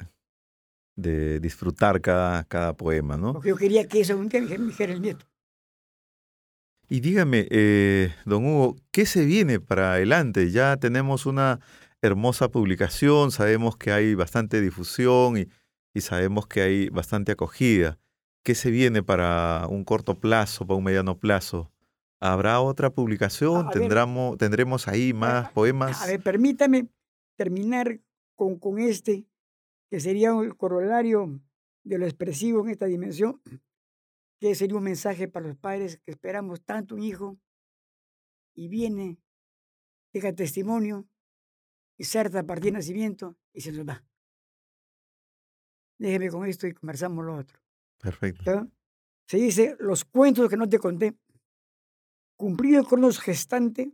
de 0.97 1.41
disfrutar 1.41 2.01
cada, 2.01 2.45
cada 2.45 2.77
poema, 2.77 3.17
¿no? 3.17 3.33
Porque 3.33 3.51
yo 3.51 3.57
quería 3.57 3.87
que 3.89 4.01
eso 4.01 4.17
un 4.17 4.29
día 4.29 4.41
me 4.41 4.67
dijera 4.67 4.93
el 4.93 5.03
nieto. 5.03 5.27
Y 6.89 7.01
dígame, 7.01 7.49
eh, 7.51 8.15
don 8.27 8.45
Hugo, 8.45 8.77
¿qué 8.91 9.07
se 9.07 9.25
viene 9.25 9.61
para 9.61 9.95
adelante? 9.95 10.51
Ya 10.51 10.77
tenemos 10.77 11.25
una 11.25 11.61
hermosa 12.03 12.51
publicación, 12.51 13.31
sabemos 13.31 13.77
que 13.77 13.93
hay 13.93 14.15
bastante 14.15 14.61
difusión 14.61 15.39
y, 15.39 15.49
y 15.95 16.03
sabemos 16.03 16.47
que 16.47 16.61
hay 16.61 16.89
bastante 16.91 17.33
acogida. 17.33 17.99
¿Qué 18.45 18.55
se 18.55 18.71
viene 18.71 19.03
para 19.03 19.67
un 19.71 19.85
corto 19.85 20.19
plazo, 20.19 20.67
para 20.67 20.77
un 20.77 20.85
mediano 20.85 21.19
plazo? 21.19 21.71
¿Habrá 22.21 22.61
otra 22.61 22.91
publicación? 22.91 23.67
A 23.67 23.71
ver. 23.71 23.79
¿Tendremos, 23.79 24.37
¿Tendremos 24.37 24.89
ahí 24.89 25.13
más 25.13 25.51
poemas? 25.53 26.03
A 26.03 26.07
ver, 26.07 26.21
permítame 26.21 26.89
terminar 27.37 28.01
con, 28.37 28.59
con 28.59 28.79
este, 28.79 29.27
que 29.93 30.01
sería 30.01 30.31
el 30.31 30.57
corolario 30.57 31.39
de 31.85 31.99
lo 31.99 32.07
expresivo 32.07 32.65
en 32.65 32.71
esta 32.71 32.87
dimensión, 32.87 33.43
que 34.41 34.55
sería 34.55 34.79
un 34.79 34.85
mensaje 34.85 35.29
para 35.29 35.47
los 35.47 35.59
padres 35.59 35.99
que 35.99 36.13
esperamos 36.13 36.65
tanto 36.65 36.95
un 36.95 37.03
hijo 37.03 37.39
y 38.55 38.69
viene, 38.69 39.19
deja 40.15 40.35
testimonio, 40.35 41.07
inserta 41.99 42.39
a 42.39 42.47
partir 42.47 42.73
de 42.73 42.79
nacimiento 42.79 43.37
y 43.53 43.61
se 43.61 43.71
nos 43.71 43.87
va. 43.87 44.03
Déjeme 45.99 46.31
con 46.31 46.47
esto 46.47 46.67
y 46.67 46.73
conversamos 46.73 47.23
lo 47.27 47.37
otro. 47.37 47.61
Perfecto. 47.99 48.45
¿ya? 48.47 48.67
Se 49.27 49.37
dice 49.37 49.77
los 49.79 50.07
cuentos 50.07 50.49
que 50.49 50.57
no 50.57 50.71
te 50.71 50.79
conté. 50.79 51.19
Cumplí 52.37 52.77
el 52.77 52.87
cronos 52.87 53.21
gestante, 53.21 53.93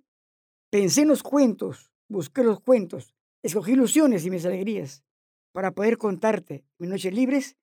pensé 0.71 1.03
en 1.03 1.09
los 1.09 1.25
cuentos, 1.25 1.91
busqué 2.07 2.45
los 2.45 2.61
cuentos, 2.61 3.17
escogí 3.43 3.73
ilusiones 3.73 4.25
y 4.25 4.31
mis 4.31 4.47
alegrías 4.47 5.03
para 5.59 5.75
poder 5.75 5.99
contarte 5.99 6.65
mis 6.79 6.89
noches 6.89 7.13
libres, 7.13 7.57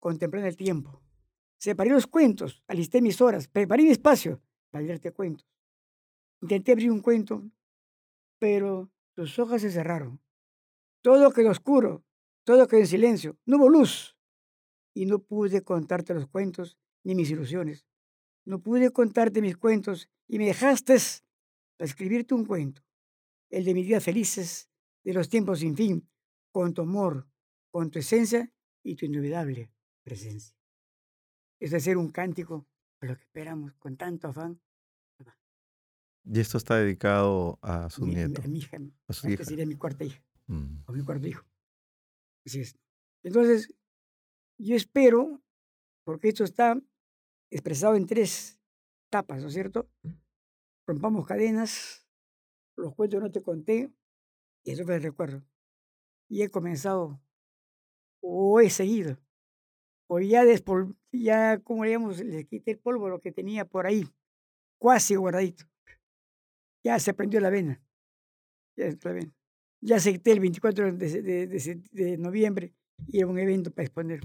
contemplando 0.00 0.48
el 0.48 0.56
tiempo. 0.56 1.00
Separé 1.58 1.90
los 1.90 2.08
cuentos, 2.08 2.64
alisté 2.66 3.00
mis 3.00 3.20
horas, 3.20 3.46
preparé 3.46 3.84
mi 3.84 3.90
espacio 3.90 4.42
para 4.72 4.84
leerte 4.84 5.12
cuentos. 5.12 5.46
Intenté 6.40 6.72
abrir 6.72 6.90
un 6.90 7.00
cuento, 7.00 7.48
pero 8.40 8.90
sus 9.14 9.38
hojas 9.38 9.62
se 9.62 9.70
cerraron. 9.70 10.20
Todo 11.02 11.30
quedó 11.30 11.50
oscuro, 11.50 12.02
todo 12.42 12.66
quedó 12.66 12.80
en 12.80 12.88
silencio, 12.88 13.38
no 13.46 13.58
hubo 13.58 13.68
luz. 13.68 14.18
Y 14.92 15.06
no 15.06 15.20
pude 15.20 15.62
contarte 15.62 16.14
los 16.14 16.26
cuentos 16.26 16.76
ni 17.04 17.14
mis 17.14 17.30
ilusiones. 17.30 17.86
No 18.44 18.60
pude 18.60 18.90
contarte 18.90 19.40
mis 19.40 19.56
cuentos 19.56 20.10
y 20.26 20.38
me 20.38 20.46
dejaste 20.46 20.96
para 21.76 21.86
escribirte 21.86 22.34
un 22.34 22.44
cuento, 22.44 22.82
el 23.50 23.64
de 23.64 23.72
mis 23.72 23.86
días 23.86 24.02
felices, 24.02 24.68
de 25.04 25.14
los 25.14 25.28
tiempos 25.28 25.60
sin 25.60 25.76
fin, 25.76 26.10
con 26.50 26.74
tu 26.74 26.82
amor, 26.82 27.28
con 27.76 27.90
tu 27.90 27.98
esencia 27.98 28.50
y 28.82 28.96
tu 28.96 29.04
inolvidable 29.04 29.70
presencia. 30.02 30.56
Es 31.60 31.74
hacer 31.74 31.98
un 31.98 32.10
cántico 32.10 32.66
a 33.02 33.04
lo 33.06 33.14
que 33.14 33.22
esperamos 33.24 33.74
con 33.74 33.98
tanto 33.98 34.28
afán. 34.28 34.58
Y 36.24 36.40
esto 36.40 36.56
está 36.56 36.76
dedicado 36.76 37.58
a 37.60 37.90
su 37.90 38.06
Mi- 38.06 38.14
nieto. 38.14 38.40
A 38.42 38.46
mi 38.48 38.60
hija, 38.60 38.78
A 39.08 39.12
su 39.12 39.26
esta 39.28 39.30
hija. 39.42 39.44
sería 39.44 39.66
mi 39.66 39.74
cuarta 39.76 40.04
hija, 40.04 40.24
Mm. 40.46 40.84
o 40.86 40.92
mi 40.92 41.04
cuarto 41.04 41.28
hijo. 41.28 41.44
Así 42.46 42.60
es. 42.62 42.78
Entonces, 43.22 43.68
yo 44.58 44.74
espero, 44.74 45.42
porque 46.06 46.28
esto 46.28 46.44
está 46.44 46.80
expresado 47.52 47.94
en 47.96 48.06
tres 48.06 48.58
etapas, 49.10 49.42
¿no 49.42 49.48
es 49.48 49.52
cierto? 49.54 49.90
Rompamos 50.86 51.26
cadenas, 51.26 52.06
los 52.74 52.94
cuentos 52.94 53.20
no 53.20 53.30
te 53.30 53.42
conté, 53.42 53.92
y 54.64 54.70
eso 54.70 54.82
fue 54.84 54.96
el 54.96 55.02
recuerdo. 55.02 55.44
Y 56.30 56.40
he 56.42 56.48
comenzado, 56.48 57.20
o 58.28 58.60
he 58.60 58.70
seguido, 58.70 59.18
o 60.08 60.18
ya 60.20 60.44
despol 60.44 60.96
ya, 61.12 61.58
como 61.60 61.84
digamos, 61.84 62.20
le 62.22 62.44
quité 62.46 62.72
el 62.72 62.78
polvo 62.78 63.08
lo 63.08 63.20
que 63.20 63.32
tenía 63.32 63.64
por 63.64 63.86
ahí, 63.86 64.04
cuasi 64.78 65.14
guardadito. 65.16 65.64
Ya 66.84 66.98
se 66.98 67.14
prendió 67.14 67.40
la 67.40 67.50
vena. 67.50 67.82
Ya, 68.76 68.90
se 68.90 68.98
la 69.02 69.12
vena. 69.12 69.32
ya 69.80 69.96
acepté 69.96 70.32
el 70.32 70.40
24 70.40 70.92
de, 70.92 71.22
de- 71.22 71.82
de 71.92 72.18
noviembre 72.18 72.74
y 73.08 73.18
era 73.18 73.26
un 73.28 73.38
evento 73.38 73.70
para 73.70 73.84
exponer. 73.86 74.20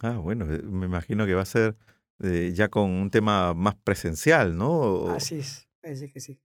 Ah, 0.00 0.18
bueno, 0.18 0.52
eh, 0.52 0.62
me 0.62 0.86
imagino 0.86 1.26
que 1.26 1.34
va 1.34 1.42
a 1.42 1.46
ser 1.46 1.76
eh, 2.20 2.52
ya 2.54 2.68
con 2.68 2.90
un 2.90 3.10
tema 3.10 3.54
más 3.54 3.74
presencial, 3.76 4.56
¿no? 4.56 5.08
Así 5.10 5.36
es, 5.38 5.68
parece 5.80 6.10
que 6.10 6.20
sí. 6.20 6.40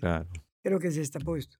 Claro, 0.00 0.28
Creo 0.62 0.78
que 0.78 0.90
se 0.90 1.00
destapó 1.00 1.36
esto. 1.36 1.58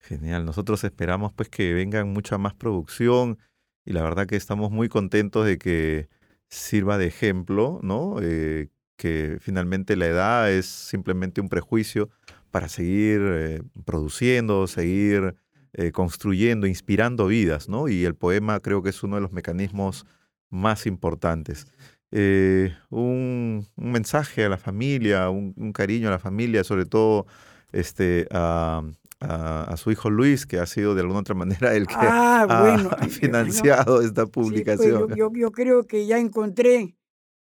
Genial. 0.00 0.44
Nosotros 0.44 0.82
esperamos 0.84 1.32
pues 1.32 1.48
que 1.48 1.74
venga 1.74 2.04
mucha 2.04 2.38
más 2.38 2.54
producción 2.54 3.38
y 3.84 3.92
la 3.92 4.02
verdad 4.02 4.26
que 4.26 4.36
estamos 4.36 4.70
muy 4.70 4.88
contentos 4.88 5.46
de 5.46 5.58
que 5.58 6.08
sirva 6.48 6.98
de 6.98 7.06
ejemplo, 7.06 7.80
¿no? 7.82 8.16
Eh, 8.20 8.68
que 8.96 9.38
finalmente 9.40 9.96
la 9.96 10.06
edad 10.06 10.52
es 10.52 10.66
simplemente 10.66 11.40
un 11.40 11.48
prejuicio 11.48 12.10
para 12.50 12.68
seguir 12.68 13.20
eh, 13.22 13.62
produciendo, 13.84 14.66
seguir 14.66 15.36
eh, 15.72 15.92
construyendo, 15.92 16.66
inspirando 16.66 17.26
vidas, 17.26 17.68
¿no? 17.68 17.88
Y 17.88 18.04
el 18.04 18.14
poema 18.14 18.60
creo 18.60 18.82
que 18.82 18.90
es 18.90 19.02
uno 19.02 19.16
de 19.16 19.22
los 19.22 19.32
mecanismos 19.32 20.06
más 20.50 20.86
importantes. 20.86 21.66
Un, 22.12 23.66
un 23.76 23.92
mensaje 23.92 24.44
a 24.44 24.48
la 24.48 24.58
familia, 24.58 25.30
un, 25.30 25.54
un 25.56 25.72
cariño 25.72 26.08
a 26.08 26.10
la 26.10 26.18
familia, 26.18 26.64
sobre 26.64 26.84
todo 26.84 27.26
este, 27.72 28.26
a, 28.32 28.82
a- 29.20 29.64
a 29.64 29.76
su 29.76 29.90
hijo 29.90 30.10
Luis, 30.10 30.46
que 30.46 30.58
ha 30.58 30.66
sido 30.66 30.94
de 30.94 31.02
alguna 31.02 31.20
otra 31.20 31.34
manera 31.34 31.74
el 31.74 31.86
que 31.86 31.94
Ah, 31.98 32.46
ha 32.48 32.62
bueno. 32.62 32.90
ha 32.98 33.02
ay, 33.02 33.10
financiado 33.10 34.00
esta 34.02 34.24
Sí, 34.24 34.30
pues, 34.32 34.46
publicación. 34.46 35.08
yo, 35.10 35.16
yo- 35.16 35.32
yo 35.34 35.52
creo 35.52 35.86
que 35.86 36.06
ya 36.06 36.18
encontré, 36.18 36.96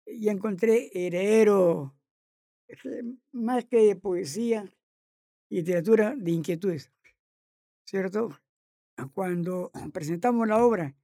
ya 0.06 0.32
encontré 0.32 0.90
heredero, 0.94 1.94
eh, 2.68 3.02
más 3.32 3.64
que 3.66 3.78
de 3.86 3.96
poesía, 3.96 4.72
literatura, 5.50 6.14
de 6.16 6.30
inquietudes. 6.32 6.92
¿Cierto? 7.86 8.30
Cuando 9.14 9.70
presentamos 9.92 10.46
la 10.48 10.64
obra 10.64 10.94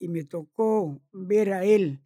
y 0.00 0.08
me 0.08 0.24
tocó 0.24 1.00
ver 1.12 1.52
a 1.54 1.64
él 1.64 2.02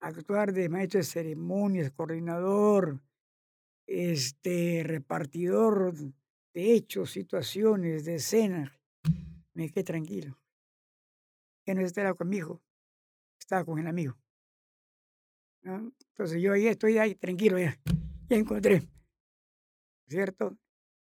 actuar 0.00 0.52
de 0.52 0.68
maestro 0.68 0.98
de 1.00 1.04
ceremonias, 1.04 1.92
coordinador, 1.92 3.00
este, 3.86 4.82
repartidor 4.84 5.94
de 6.54 6.72
hechos, 6.74 7.10
situaciones, 7.10 8.04
de 8.04 8.14
escenas, 8.14 8.70
me 9.52 9.68
quedé 9.70 9.84
tranquilo. 9.84 10.38
Que 11.64 11.74
no 11.74 11.80
estaba 11.80 12.14
con 12.14 12.28
mi 12.28 12.36
hijo, 12.36 12.62
estaba 13.38 13.64
con 13.64 13.78
el 13.78 13.86
amigo. 13.86 14.16
¿no? 15.62 15.92
Entonces 16.10 16.40
yo 16.40 16.54
ya 16.54 16.70
estoy 16.70 16.98
ahí 16.98 17.14
tranquilo, 17.14 17.58
ya, 17.58 17.76
ya 18.28 18.36
encontré, 18.36 18.82
¿cierto? 20.06 20.56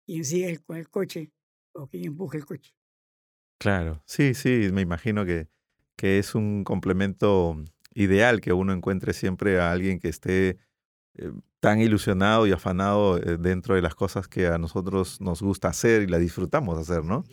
Quien 0.06 0.24
sigue 0.26 0.58
con 0.60 0.78
el 0.78 0.90
coche 0.90 1.32
o 1.74 1.88
quien 1.88 2.06
empuje 2.06 2.38
el 2.38 2.46
coche. 2.46 2.74
Claro, 3.60 4.02
sí, 4.06 4.34
sí, 4.34 4.70
me 4.72 4.82
imagino 4.82 5.26
que, 5.26 5.50
que 5.96 6.20
es 6.20 6.36
un 6.36 6.64
complemento 6.64 7.56
ideal 7.94 8.42
que 8.42 8.54
uno 8.54 8.74
encuentre 8.74 9.14
siempre 9.14 9.60
a 9.60 9.72
alguien 9.72 10.00
que 10.00 10.10
esté 10.10 10.58
eh, 11.18 11.32
tan 11.60 11.80
ilusionado 11.80 12.46
y 12.46 12.52
afanado 12.52 13.18
eh, 13.18 13.38
dentro 13.40 13.76
de 13.76 13.82
las 13.82 13.96
cosas 13.96 14.28
que 14.28 14.48
a 14.48 14.58
nosotros 14.58 15.22
nos 15.22 15.42
gusta 15.42 15.70
hacer 15.70 16.02
y 16.04 16.08
las 16.08 16.20
disfrutamos 16.20 16.78
hacer, 16.78 17.04
¿no? 17.04 17.24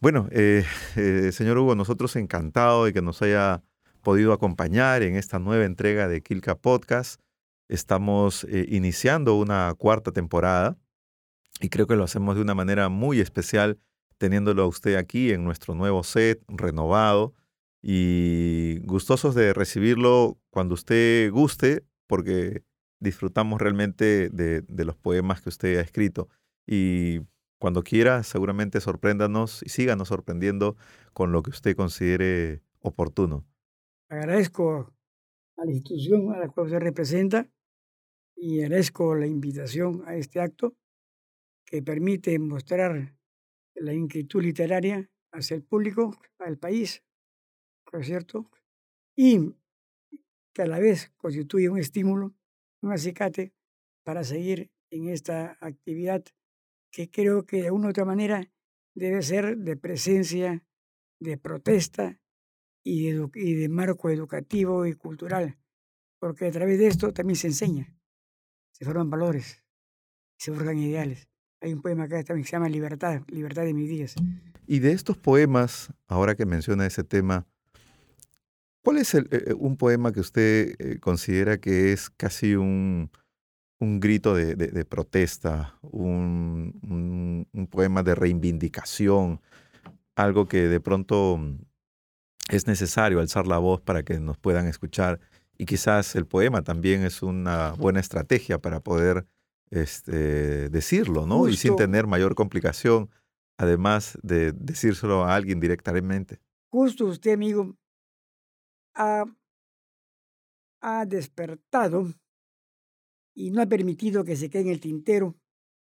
Bueno, 0.00 0.28
eh, 0.32 0.64
señor 1.32 1.58
Hugo, 1.58 1.74
nosotros 1.74 2.16
encantados 2.16 2.86
de 2.86 2.92
que 2.92 3.00
nos 3.00 3.22
haya 3.22 3.62
podido 4.02 4.32
acompañar 4.32 5.02
en 5.02 5.16
esta 5.16 5.38
nueva 5.38 5.64
entrega 5.64 6.08
de 6.08 6.20
Kilka 6.20 6.56
Podcast. 6.56 7.20
Estamos 7.68 8.46
iniciando 8.50 9.36
una 9.36 9.72
cuarta 9.78 10.12
temporada 10.12 10.76
y 11.60 11.70
creo 11.70 11.86
que 11.86 11.96
lo 11.96 12.04
hacemos 12.04 12.34
de 12.34 12.42
una 12.42 12.54
manera 12.54 12.90
muy 12.90 13.20
especial 13.20 13.78
teniéndolo 14.18 14.64
a 14.64 14.66
usted 14.66 14.96
aquí 14.96 15.32
en 15.32 15.44
nuestro 15.44 15.74
nuevo 15.74 16.02
set 16.02 16.42
renovado 16.48 17.34
y 17.80 18.80
gustosos 18.84 19.34
de 19.34 19.54
recibirlo 19.54 20.38
cuando 20.50 20.74
usted 20.74 21.30
guste 21.30 21.84
porque 22.14 22.62
disfrutamos 23.00 23.60
realmente 23.60 24.30
de, 24.30 24.84
los 24.84 24.94
poemas 24.94 25.42
que 25.42 25.48
usted 25.48 25.78
ha 25.78 25.80
escrito 25.80 26.28
y 26.64 27.22
Cuando 27.58 27.82
quiera, 27.82 28.22
seguramente 28.22 28.80
sorpréndanos 28.80 29.64
y 29.64 29.68
síganos 29.70 30.08
sorprendiendo 30.08 30.76
con 31.12 31.32
lo 31.32 31.42
que 31.42 31.50
usted 31.50 31.74
considere 31.74 32.62
oportuno. 32.78 33.44
Agradezco 34.08 34.94
a 35.56 35.64
la 35.64 35.72
institución 35.72 36.32
a 36.32 36.38
la 36.38 36.48
cual 36.48 36.70
se 36.70 36.78
representa 36.78 37.48
y 38.36 38.62
agradezco 38.62 39.16
la 39.16 39.26
invitación 39.26 40.04
a 40.06 40.14
este 40.14 40.38
acto 40.40 40.76
que 41.66 41.82
permite 41.82 42.38
mostrar 42.38 43.16
la 43.74 43.92
inquietud 43.92 44.40
literaria 44.40 45.10
hacia 45.32 45.56
el 45.56 45.64
público, 45.64 46.16
al 46.38 46.58
país, 46.58 47.02
¿no 47.92 47.98
es 47.98 48.06
cierto? 48.06 48.48
Y 49.16 49.52
que 50.54 50.62
a 50.62 50.66
la 50.66 50.78
vez 50.78 51.12
constituye 51.16 51.68
un 51.68 51.78
estímulo, 51.78 52.34
un 52.80 52.92
acicate 52.92 53.52
para 54.04 54.24
seguir 54.24 54.70
en 54.90 55.08
esta 55.08 55.58
actividad 55.60 56.24
que 56.90 57.10
creo 57.10 57.44
que 57.44 57.62
de 57.62 57.70
una 57.72 57.88
u 57.88 57.90
otra 57.90 58.04
manera 58.04 58.48
debe 58.94 59.20
ser 59.22 59.58
de 59.58 59.76
presencia, 59.76 60.64
de 61.18 61.36
protesta 61.36 62.20
y 62.84 63.10
de, 63.10 63.68
marco 63.68 64.10
educativo 64.10 64.86
y 64.86 64.94
cultural, 64.94 65.58
porque 66.20 66.46
a 66.46 66.52
través 66.52 66.78
de 66.78 66.86
esto 66.86 67.12
también 67.12 67.36
se 67.36 67.48
enseña, 67.48 67.96
se 68.72 68.84
forman 68.84 69.10
valores, 69.10 69.64
se 70.38 70.52
forjan 70.52 70.78
ideales. 70.78 71.28
Hay 71.60 71.72
un 71.72 71.80
poema 71.80 72.04
acá 72.04 72.22
también 72.22 72.44
que 72.44 72.50
se 72.50 72.56
llama 72.56 72.68
Libertad, 72.68 73.22
Libertad 73.28 73.64
de 73.64 73.74
mis 73.74 73.88
días. 73.88 74.14
Y 74.66 74.78
de 74.78 74.92
estos 74.92 75.16
poemas, 75.16 75.92
ahora 76.06 76.36
que 76.36 76.46
menciona 76.46 76.86
ese 76.86 77.02
tema, 77.02 77.46
¿cuál 78.84 78.98
es 78.98 79.14
el, 79.14 79.28
eh, 79.32 79.54
un 79.54 79.76
poema 79.76 80.12
que 80.12 80.20
usted 80.20 80.76
eh, 80.78 80.98
considera 81.00 81.58
que 81.58 81.92
es 81.92 82.10
casi 82.10 82.54
un, 82.54 83.10
un 83.80 83.98
grito 83.98 84.34
de, 84.34 84.54
de, 84.54 84.68
de 84.68 84.84
protesta, 84.84 85.78
un, 85.82 86.78
un, 86.88 87.48
un, 87.52 87.66
poema 87.66 88.02
de 88.02 88.14
reivindicación, 88.14 89.40
algo 90.14 90.46
que 90.46 90.68
de 90.68 90.80
pronto 90.80 91.40
es 92.48 92.66
necesario 92.66 93.20
alzar 93.20 93.46
la 93.46 93.58
voz 93.58 93.80
para 93.80 94.04
que 94.04 94.20
nos 94.20 94.38
puedan 94.38 94.66
escuchar? 94.66 95.18
Y 95.56 95.64
quizás 95.64 96.14
el 96.14 96.26
poema 96.26 96.62
también 96.62 97.04
es 97.04 97.22
una 97.22 97.72
buena 97.72 98.00
estrategia 98.00 98.58
para 98.58 98.80
poder 98.80 99.26
este, 99.70 100.68
decirlo, 100.68 101.26
¿no? 101.26 101.38
Justo. 101.38 101.52
Y 101.52 101.56
sin 101.56 101.76
tener 101.76 102.06
mayor 102.06 102.34
complicación, 102.34 103.08
además 103.56 104.18
de 104.22 104.52
decírselo 104.52 105.24
a 105.24 105.34
alguien 105.34 105.58
directamente. 105.58 106.40
Justo 106.70 107.06
usted, 107.06 107.32
amigo, 107.32 107.76
ha, 108.94 109.24
ha 110.80 111.06
despertado 111.06 112.06
y 113.36 113.50
no 113.50 113.62
ha 113.62 113.66
permitido 113.66 114.24
que 114.24 114.36
se 114.36 114.50
quede 114.50 114.62
en 114.62 114.68
el 114.68 114.80
tintero 114.80 115.36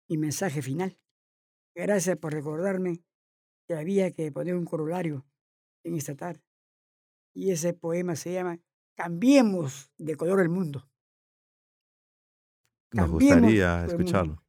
mi 0.09 0.17
mensaje 0.17 0.61
final. 0.61 0.99
Gracias 1.75 2.17
por 2.17 2.33
recordarme 2.33 3.03
que 3.67 3.75
había 3.75 4.11
que 4.11 4.31
poner 4.31 4.55
un 4.55 4.65
corolario 4.65 5.25
en 5.83 5.95
esta 5.95 6.15
tarde. 6.15 6.41
Y 7.33 7.51
ese 7.51 7.73
poema 7.73 8.15
se 8.15 8.33
llama 8.33 8.59
Cambiemos 8.95 9.91
de 9.97 10.15
color 10.15 10.39
el 10.39 10.49
mundo. 10.49 10.89
Nos 12.93 13.09
Cambiemos 13.09 13.41
gustaría 13.41 13.85
escucharlo. 13.85 14.43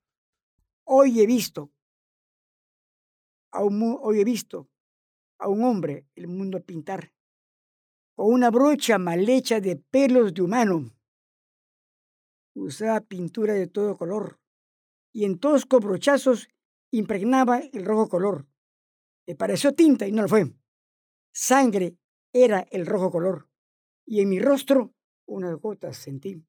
Hoy 0.85 1.21
he 1.21 1.27
visto, 1.27 1.73
a 3.51 3.65
un, 3.65 3.79
mu- 3.79 3.99
hoy 4.01 4.21
he 4.21 4.25
visto 4.25 4.69
a 5.41 5.49
un 5.49 5.65
hombre 5.65 6.07
el 6.15 6.29
mundo 6.29 6.63
pintar 6.65 7.13
con 8.17 8.33
una 8.33 8.51
brocha 8.51 8.99
mal 8.99 9.29
hecha 9.29 9.61
de 9.61 9.77
pelos 9.77 10.33
de 10.33 10.43
humano. 10.43 10.91
Usaba 12.55 13.03
pintura 13.03 13.53
de 13.53 13.67
todo 13.67 13.99
color 13.99 14.41
y 15.13 15.27
en 15.27 15.39
toscos 15.39 15.85
brochazos 15.85 16.49
impregnaba 16.91 17.59
el 17.59 17.85
rojo 17.85 18.09
color. 18.09 18.47
Me 19.27 19.37
pareció 19.37 19.75
tinta 19.75 20.07
y 20.07 20.13
no 20.13 20.23
lo 20.23 20.29
fue. 20.29 20.51
Sangre 21.31 21.99
era 22.33 22.67
el 22.71 22.87
rojo 22.87 23.11
color 23.11 23.51
y 24.07 24.23
en 24.23 24.31
mi 24.31 24.41
rostro 24.41 24.95
unas 25.27 25.55
gotas 25.61 25.99
sentí. 25.99 26.43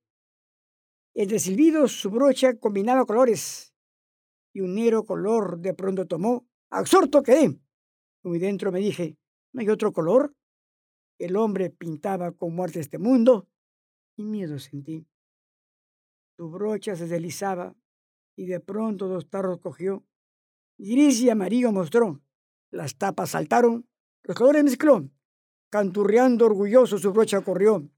Entre 1.13 1.39
silbidos 1.39 1.91
su 1.91 2.09
brocha 2.09 2.57
combinaba 2.57 3.05
colores 3.05 3.73
y 4.53 4.61
un 4.61 4.75
negro 4.75 5.03
color 5.03 5.59
de 5.59 5.73
pronto 5.73 6.05
tomó. 6.07 6.47
Absorto 6.69 7.23
quedé. 7.23 7.59
Muy 8.23 8.39
dentro 8.39 8.71
me 8.71 8.79
dije, 8.79 9.17
¿no 9.51 9.61
hay 9.61 9.69
otro 9.69 9.91
color? 9.91 10.33
El 11.17 11.35
hombre 11.35 11.69
pintaba 11.69 12.31
con 12.31 12.53
muerte 12.53 12.79
este 12.79 12.97
mundo 12.97 13.47
y 14.15 14.23
miedo 14.23 14.59
sentí. 14.59 15.07
Su 16.35 16.49
brocha 16.49 16.95
se 16.95 17.07
deslizaba 17.07 17.75
y 18.35 18.45
de 18.45 18.59
pronto 18.59 19.07
dos 19.07 19.29
tarros 19.29 19.59
cogió. 19.59 20.05
Gris 20.77 21.19
y 21.21 21.29
amarillo 21.29 21.71
mostró. 21.71 22.21
Las 22.69 22.97
tapas 22.97 23.31
saltaron, 23.31 23.87
los 24.23 24.37
colores 24.37 24.63
mezcló. 24.63 25.09
Canturreando 25.69 26.45
orgulloso 26.45 26.97
su 26.97 27.11
brocha 27.11 27.41
corrió, 27.41 27.89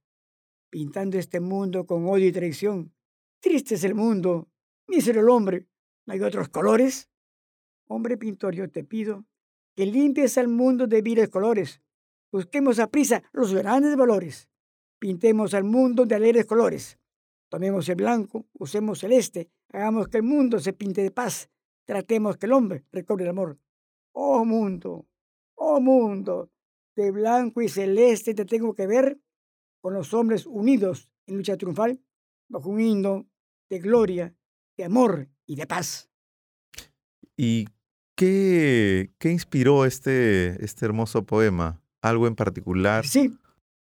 pintando 0.70 1.18
este 1.18 1.40
mundo 1.40 1.86
con 1.86 2.08
odio 2.08 2.28
y 2.28 2.32
traición. 2.32 2.94
Triste 3.42 3.76
es 3.76 3.84
el 3.84 3.94
mundo, 3.94 4.50
mísero 4.88 5.20
el 5.20 5.30
hombre, 5.30 5.68
¿no 6.06 6.14
hay 6.14 6.22
otros 6.22 6.50
colores? 6.50 7.10
Hombre 7.88 8.18
pintor, 8.18 8.56
yo 8.56 8.70
te 8.72 8.84
pido 8.84 9.26
que 9.76 9.86
limpies 9.86 10.38
al 10.38 10.48
mundo 10.48 10.88
de 10.88 11.02
viles 11.02 11.30
colores. 11.30 11.82
Busquemos 12.32 12.80
a 12.80 12.88
prisa 12.88 13.24
los 13.32 13.54
grandes 13.54 13.96
valores. 13.96 14.50
Pintemos 15.00 15.54
al 15.54 15.64
mundo 15.64 16.06
de 16.06 16.16
alegres 16.16 16.46
colores. 16.46 17.00
Tomemos 17.50 17.90
el 17.90 17.96
blanco, 17.96 18.46
usemos 18.54 19.00
celeste, 19.00 19.50
hagamos 19.70 20.08
que 20.08 20.18
el 20.18 20.24
mundo 20.24 20.60
se 20.60 20.74
pinte 20.74 21.02
de 21.02 21.12
paz. 21.12 21.50
Tratemos 21.86 22.38
que 22.38 22.46
el 22.46 22.54
hombre 22.54 22.86
recobre 22.92 23.24
el 23.24 23.32
amor. 23.32 23.58
Oh 24.12 24.46
mundo, 24.46 25.08
oh 25.56 25.80
mundo, 25.80 26.52
de 26.96 27.12
blanco 27.12 27.62
y 27.62 27.70
celeste 27.70 28.34
te 28.34 28.46
tengo 28.46 28.74
que 28.74 28.86
ver 28.86 29.20
con 29.82 29.94
los 29.94 30.14
hombres 30.14 30.46
unidos 30.46 31.10
en 31.26 31.38
lucha 31.38 31.58
triunfal, 31.58 32.00
bajo 32.50 32.70
un 32.70 32.82
himno 32.82 33.28
de 33.70 33.80
gloria, 33.80 34.36
de 34.78 34.84
amor 34.84 35.30
y 35.46 35.56
de 35.56 35.66
paz. 35.66 36.10
¿Y 37.38 37.68
qué, 38.16 39.14
qué 39.18 39.32
inspiró 39.32 39.86
este, 39.86 40.64
este 40.64 40.86
hermoso 40.86 41.26
poema? 41.26 41.82
¿Algo 42.02 42.28
en 42.28 42.36
particular? 42.36 43.06
Sí, 43.06 43.38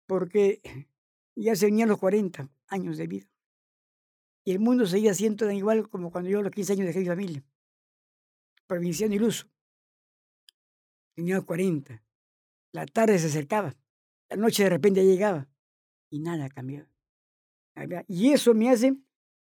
porque 0.08 0.62
ya 1.36 1.56
se 1.56 1.66
venían 1.66 1.90
los 1.90 2.00
40 2.00 2.50
años 2.68 2.98
de 2.98 3.08
vida. 3.08 3.28
Y 4.44 4.52
el 4.52 4.60
mundo 4.60 4.86
seguía 4.86 5.14
siendo 5.14 5.46
tan 5.46 5.56
igual 5.56 5.90
como 5.90 6.12
cuando 6.12 6.30
yo 6.30 6.40
a 6.40 6.44
los 6.44 6.52
15 6.52 6.74
años 6.74 6.88
dejé 6.88 7.00
mi 7.00 7.06
familia. 7.06 7.44
Provinciano 8.66 9.14
iluso. 9.14 9.48
Tenía 11.16 11.42
40. 11.42 12.04
La 12.74 12.86
tarde 12.86 13.20
se 13.20 13.28
acercaba. 13.28 13.76
La 14.30 14.38
noche 14.38 14.64
de 14.64 14.70
repente 14.70 15.06
llegaba. 15.06 15.48
Y 16.10 16.20
nada 16.20 16.50
cambiaba. 16.50 16.90
Y 18.08 18.32
eso 18.32 18.54
me 18.54 18.70
hace, 18.70 18.98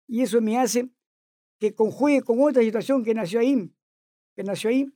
y 0.07 0.21
eso 0.21 0.41
me 0.41 0.57
hace 0.57 0.89
que 1.59 1.76
conjugue 1.76 2.21
con 2.21 2.41
otra 2.41 2.63
situación 2.63 3.03
que 3.03 3.13
nació 3.13 3.39
ahí. 3.41 3.71
Que 4.36 4.43
nació 4.43 4.69
ahí. 4.69 4.91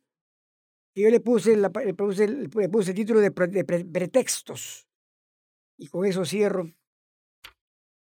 Que 0.97 1.03
yo 1.03 1.11
le 1.11 1.19
puse, 1.19 1.55
la, 1.55 1.71
le 1.85 1.93
puse, 1.93 2.27
le 2.27 2.69
puse 2.69 2.89
el 2.89 2.95
título 2.97 3.19
de, 3.19 3.29
pre- 3.29 3.45
de 3.45 3.63
pre- 3.63 3.85
pretextos. 3.85 4.87
Y 5.77 5.85
con 5.89 6.07
eso 6.07 6.25
cierro. 6.25 6.73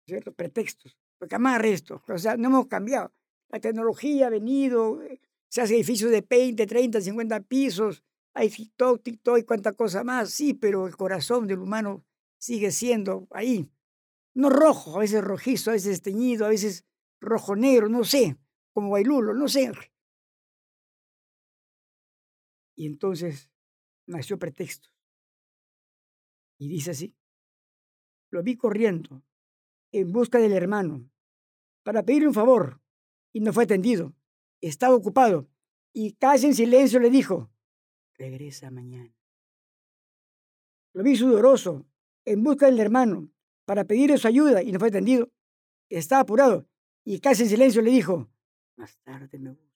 ¿Cierto? 0.06 0.30
Pretextos. 0.34 0.98
Porque 1.18 1.36
amarre 1.36 1.72
esto. 1.72 2.02
O 2.06 2.18
sea, 2.18 2.36
no 2.36 2.48
hemos 2.48 2.66
cambiado. 2.66 3.10
La 3.48 3.60
tecnología 3.60 4.26
ha 4.26 4.28
venido, 4.28 5.00
eh, 5.00 5.22
se 5.48 5.62
hace 5.62 5.74
edificios 5.76 6.10
de 6.10 6.20
20, 6.20 6.66
30, 6.66 7.00
50 7.00 7.40
pisos, 7.40 8.04
hay 8.34 8.50
TikTok, 8.50 9.02
TikTok 9.02 9.38
y 9.38 9.44
cuánta 9.44 9.72
cosa 9.72 10.04
más, 10.04 10.28
sí, 10.28 10.52
pero 10.52 10.86
el 10.86 10.94
corazón 10.94 11.46
del 11.46 11.60
humano 11.60 12.04
sigue 12.38 12.70
siendo 12.72 13.26
ahí. 13.30 13.70
No 14.34 14.50
rojo, 14.50 14.96
a 14.96 15.00
veces 15.00 15.24
rojizo, 15.24 15.70
a 15.70 15.72
veces 15.72 16.02
teñido, 16.02 16.44
a 16.44 16.50
veces 16.50 16.84
rojo 17.22 17.56
negro, 17.56 17.88
no 17.88 18.04
sé, 18.04 18.36
como 18.74 18.90
bailulo, 18.90 19.32
no 19.32 19.48
sé. 19.48 19.72
Y 22.74 22.86
entonces 22.86 23.50
nació 24.06 24.38
pretexto. 24.38 24.88
Y 26.58 26.68
dice 26.68 26.92
así, 26.92 27.14
lo 28.30 28.42
vi 28.42 28.56
corriendo 28.56 29.22
en 29.92 30.12
busca 30.12 30.38
del 30.38 30.52
hermano 30.52 31.10
para 31.82 32.02
pedirle 32.02 32.28
un 32.28 32.34
favor 32.34 32.80
y 33.32 33.40
no 33.40 33.52
fue 33.52 33.64
atendido. 33.64 34.14
Estaba 34.60 34.94
ocupado 34.94 35.48
y 35.92 36.14
casi 36.14 36.46
en 36.46 36.54
silencio 36.54 37.00
le 37.00 37.10
dijo, 37.10 37.50
regresa 38.14 38.70
mañana. 38.70 39.14
Lo 40.94 41.02
vi 41.02 41.16
sudoroso 41.16 41.86
en 42.24 42.42
busca 42.42 42.66
del 42.66 42.80
hermano 42.80 43.30
para 43.64 43.84
pedirle 43.84 44.18
su 44.18 44.28
ayuda 44.28 44.62
y 44.62 44.72
no 44.72 44.78
fue 44.78 44.88
atendido. 44.88 45.30
Estaba 45.88 46.22
apurado 46.22 46.66
y 47.04 47.20
casi 47.20 47.42
en 47.42 47.48
silencio 47.48 47.82
le 47.82 47.90
dijo, 47.90 48.30
más 48.76 48.98
tarde 49.02 49.38
me 49.38 49.50
busco. 49.50 49.72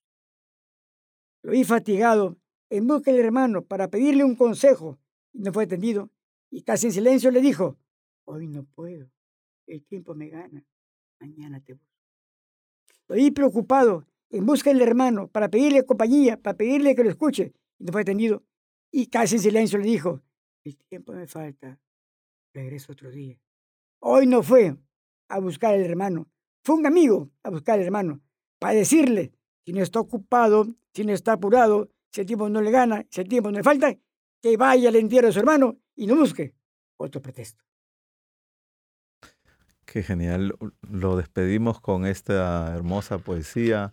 Lo 1.43 1.53
vi 1.53 1.65
fatigado 1.65 2.39
en 2.71 2.87
busca 2.87 3.13
del 3.13 3.25
hermano 3.25 3.65
para 3.65 3.89
pedirle 3.89 4.25
un 4.25 4.35
consejo 4.35 4.99
no 5.33 5.53
fue 5.53 5.65
atendido. 5.65 6.11
Y 6.51 6.63
casi 6.63 6.87
en 6.87 6.93
silencio 6.93 7.31
le 7.31 7.41
dijo, 7.41 7.77
hoy 8.25 8.47
no 8.47 8.65
puedo, 8.65 9.11
el 9.67 9.85
tiempo 9.85 10.15
me 10.15 10.29
gana, 10.29 10.65
mañana 11.21 11.61
te 11.61 11.75
busco. 11.75 11.87
Lo 13.09 13.35
preocupado 13.35 14.07
en 14.31 14.47
busca 14.47 14.71
del 14.71 14.83
hermano 14.83 15.29
para 15.29 15.49
pedirle 15.49 15.85
compañía, 15.85 16.41
para 16.41 16.57
pedirle 16.57 16.95
que 16.95 17.05
lo 17.05 17.11
escuche. 17.11 17.53
No 17.79 17.93
fue 17.93 18.03
atendido. 18.03 18.43
Y 18.91 19.07
casi 19.07 19.37
en 19.37 19.43
silencio 19.43 19.79
le 19.79 19.85
dijo, 19.85 20.23
el 20.65 20.77
tiempo 20.77 21.13
me 21.13 21.27
falta, 21.27 21.79
regreso 22.55 22.93
otro 22.93 23.11
día. 23.11 23.39
Hoy 24.01 24.27
no 24.27 24.43
fue 24.43 24.77
a 25.29 25.39
buscar 25.41 25.75
al 25.75 25.81
hermano, 25.81 26.29
fue 26.65 26.77
un 26.77 26.87
amigo 26.87 27.31
a 27.43 27.51
buscar 27.51 27.79
al 27.79 27.85
hermano 27.85 28.23
para 28.59 28.75
decirle, 28.75 29.33
si 29.65 29.73
no 29.73 29.83
está 29.83 30.01
ocupado, 30.01 30.67
si 30.95 31.05
no 31.05 31.13
está 31.13 31.33
apurado, 31.33 31.91
si 32.11 32.21
el 32.21 32.27
tiempo 32.27 32.49
no 32.49 32.61
le 32.61 32.71
gana, 32.71 33.05
si 33.11 33.21
el 33.21 33.29
tiempo 33.29 33.51
no 33.51 33.59
le 33.59 33.65
falta, 33.65 33.95
que 34.41 34.57
vaya 34.57 34.89
al 34.89 34.97
entierro 34.97 35.29
de 35.29 35.33
su 35.33 35.39
hermano 35.39 35.79
y 35.95 36.07
no 36.07 36.17
busque 36.17 36.55
otro 36.97 37.21
pretexto. 37.21 37.65
Qué 39.85 40.03
genial. 40.03 40.55
Lo 40.91 41.17
despedimos 41.17 41.81
con 41.81 42.07
esta 42.07 42.75
hermosa 42.75 43.19
poesía 43.19 43.91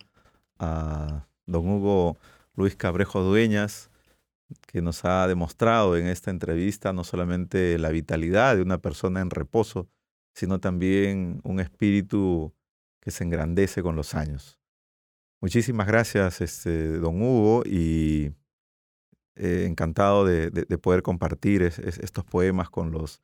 a 0.58 1.26
don 1.46 1.68
Hugo 1.68 2.18
Luis 2.56 2.76
Cabrejo 2.76 3.22
Dueñas, 3.22 3.90
que 4.66 4.82
nos 4.82 5.04
ha 5.04 5.26
demostrado 5.26 5.96
en 5.96 6.06
esta 6.06 6.30
entrevista 6.30 6.92
no 6.92 7.04
solamente 7.04 7.78
la 7.78 7.90
vitalidad 7.90 8.56
de 8.56 8.62
una 8.62 8.78
persona 8.78 9.20
en 9.20 9.30
reposo, 9.30 9.88
sino 10.34 10.60
también 10.60 11.40
un 11.44 11.60
espíritu 11.60 12.52
que 13.00 13.10
se 13.10 13.24
engrandece 13.24 13.82
con 13.82 13.96
los 13.96 14.14
años. 14.14 14.58
Muchísimas 15.44 15.86
gracias, 15.86 16.40
este, 16.40 16.96
don 16.96 17.20
Hugo, 17.20 17.64
y 17.66 18.32
eh, 19.36 19.66
encantado 19.68 20.24
de, 20.24 20.50
poder 20.78 21.02
compartir 21.02 21.60
estos 21.60 22.24
poemas 22.24 22.70
con 22.70 22.92
los 22.92 23.20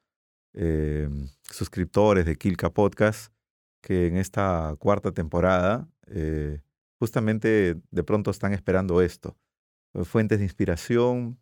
eh, 0.53 1.09
suscriptores 1.45 2.27
de 2.27 2.37
Kilka 2.37 2.69
Podcast, 2.75 3.33
que 3.81 4.07
en 4.07 4.19
esta 4.19 4.77
cuarta 4.79 5.13
temporada 5.13 5.89
eh, 6.09 6.61
justamente 6.99 7.81
de 7.91 8.05
pronto 8.05 8.31
están 8.31 8.53
esperando 8.53 9.01
esto. 9.01 9.39
Fuentes 10.05 10.41
de 10.41 10.45
inspiración, 10.45 11.41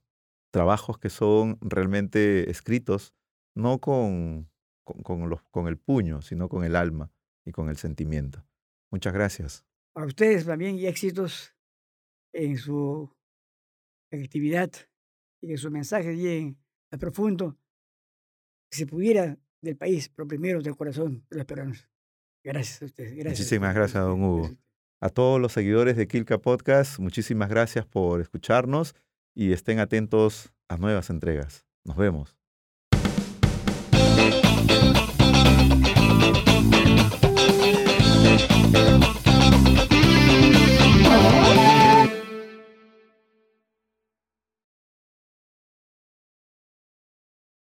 trabajos 0.53 0.97
que 0.97 1.11
son 1.11 1.59
realmente 1.61 2.53
escritos, 2.53 3.15
no 3.57 3.81
con, 3.81 4.49
con, 4.85 5.67
el 5.67 5.77
puño, 5.77 6.23
sino 6.23 6.49
con 6.49 6.63
el 6.63 6.77
alma 6.77 7.11
y 7.45 7.51
con 7.51 7.69
el 7.69 7.79
sentimiento. 7.79 8.47
Muchas 8.93 9.13
gracias 9.13 9.68
a 9.99 10.07
ustedes 10.07 10.47
también 10.47 10.79
y 10.79 10.87
éxitos 10.87 11.55
en 12.33 12.57
su 12.57 13.11
actividad 14.13 14.71
y 15.43 15.49
que 15.49 15.57
sus 15.57 15.71
mensajes 15.71 16.17
lleguen 16.17 16.57
a 16.93 16.99
profundo, 16.99 17.59
si 18.71 18.87
pudiera, 18.87 19.37
del 19.61 19.77
país, 19.77 20.09
pero 20.09 20.29
primero 20.29 20.63
del 20.63 20.77
corazón 20.77 21.27
de 21.31 21.39
los 21.39 21.47
peruanos. 21.47 21.89
Gracias 22.45 22.81
a 22.83 22.85
ustedes. 22.85 23.25
Muchísimas 23.25 23.75
gracias, 23.75 24.05
don 24.05 24.23
Hugo. 24.23 24.51
A 25.01 25.09
todos 25.09 25.41
los 25.41 25.53
seguidores 25.53 25.97
de 25.97 26.07
Kilka 26.07 26.39
Podcast, 26.39 27.01
muchísimas 27.01 27.49
gracias 27.49 27.85
por 27.85 28.21
escucharnos 28.21 28.95
y 29.35 29.53
estén 29.53 29.81
atentos 29.81 30.53
a 30.69 30.77
nuevas 30.77 31.11
entregas. 31.11 31.67
Nos 31.85 31.97
vemos. 31.97 32.39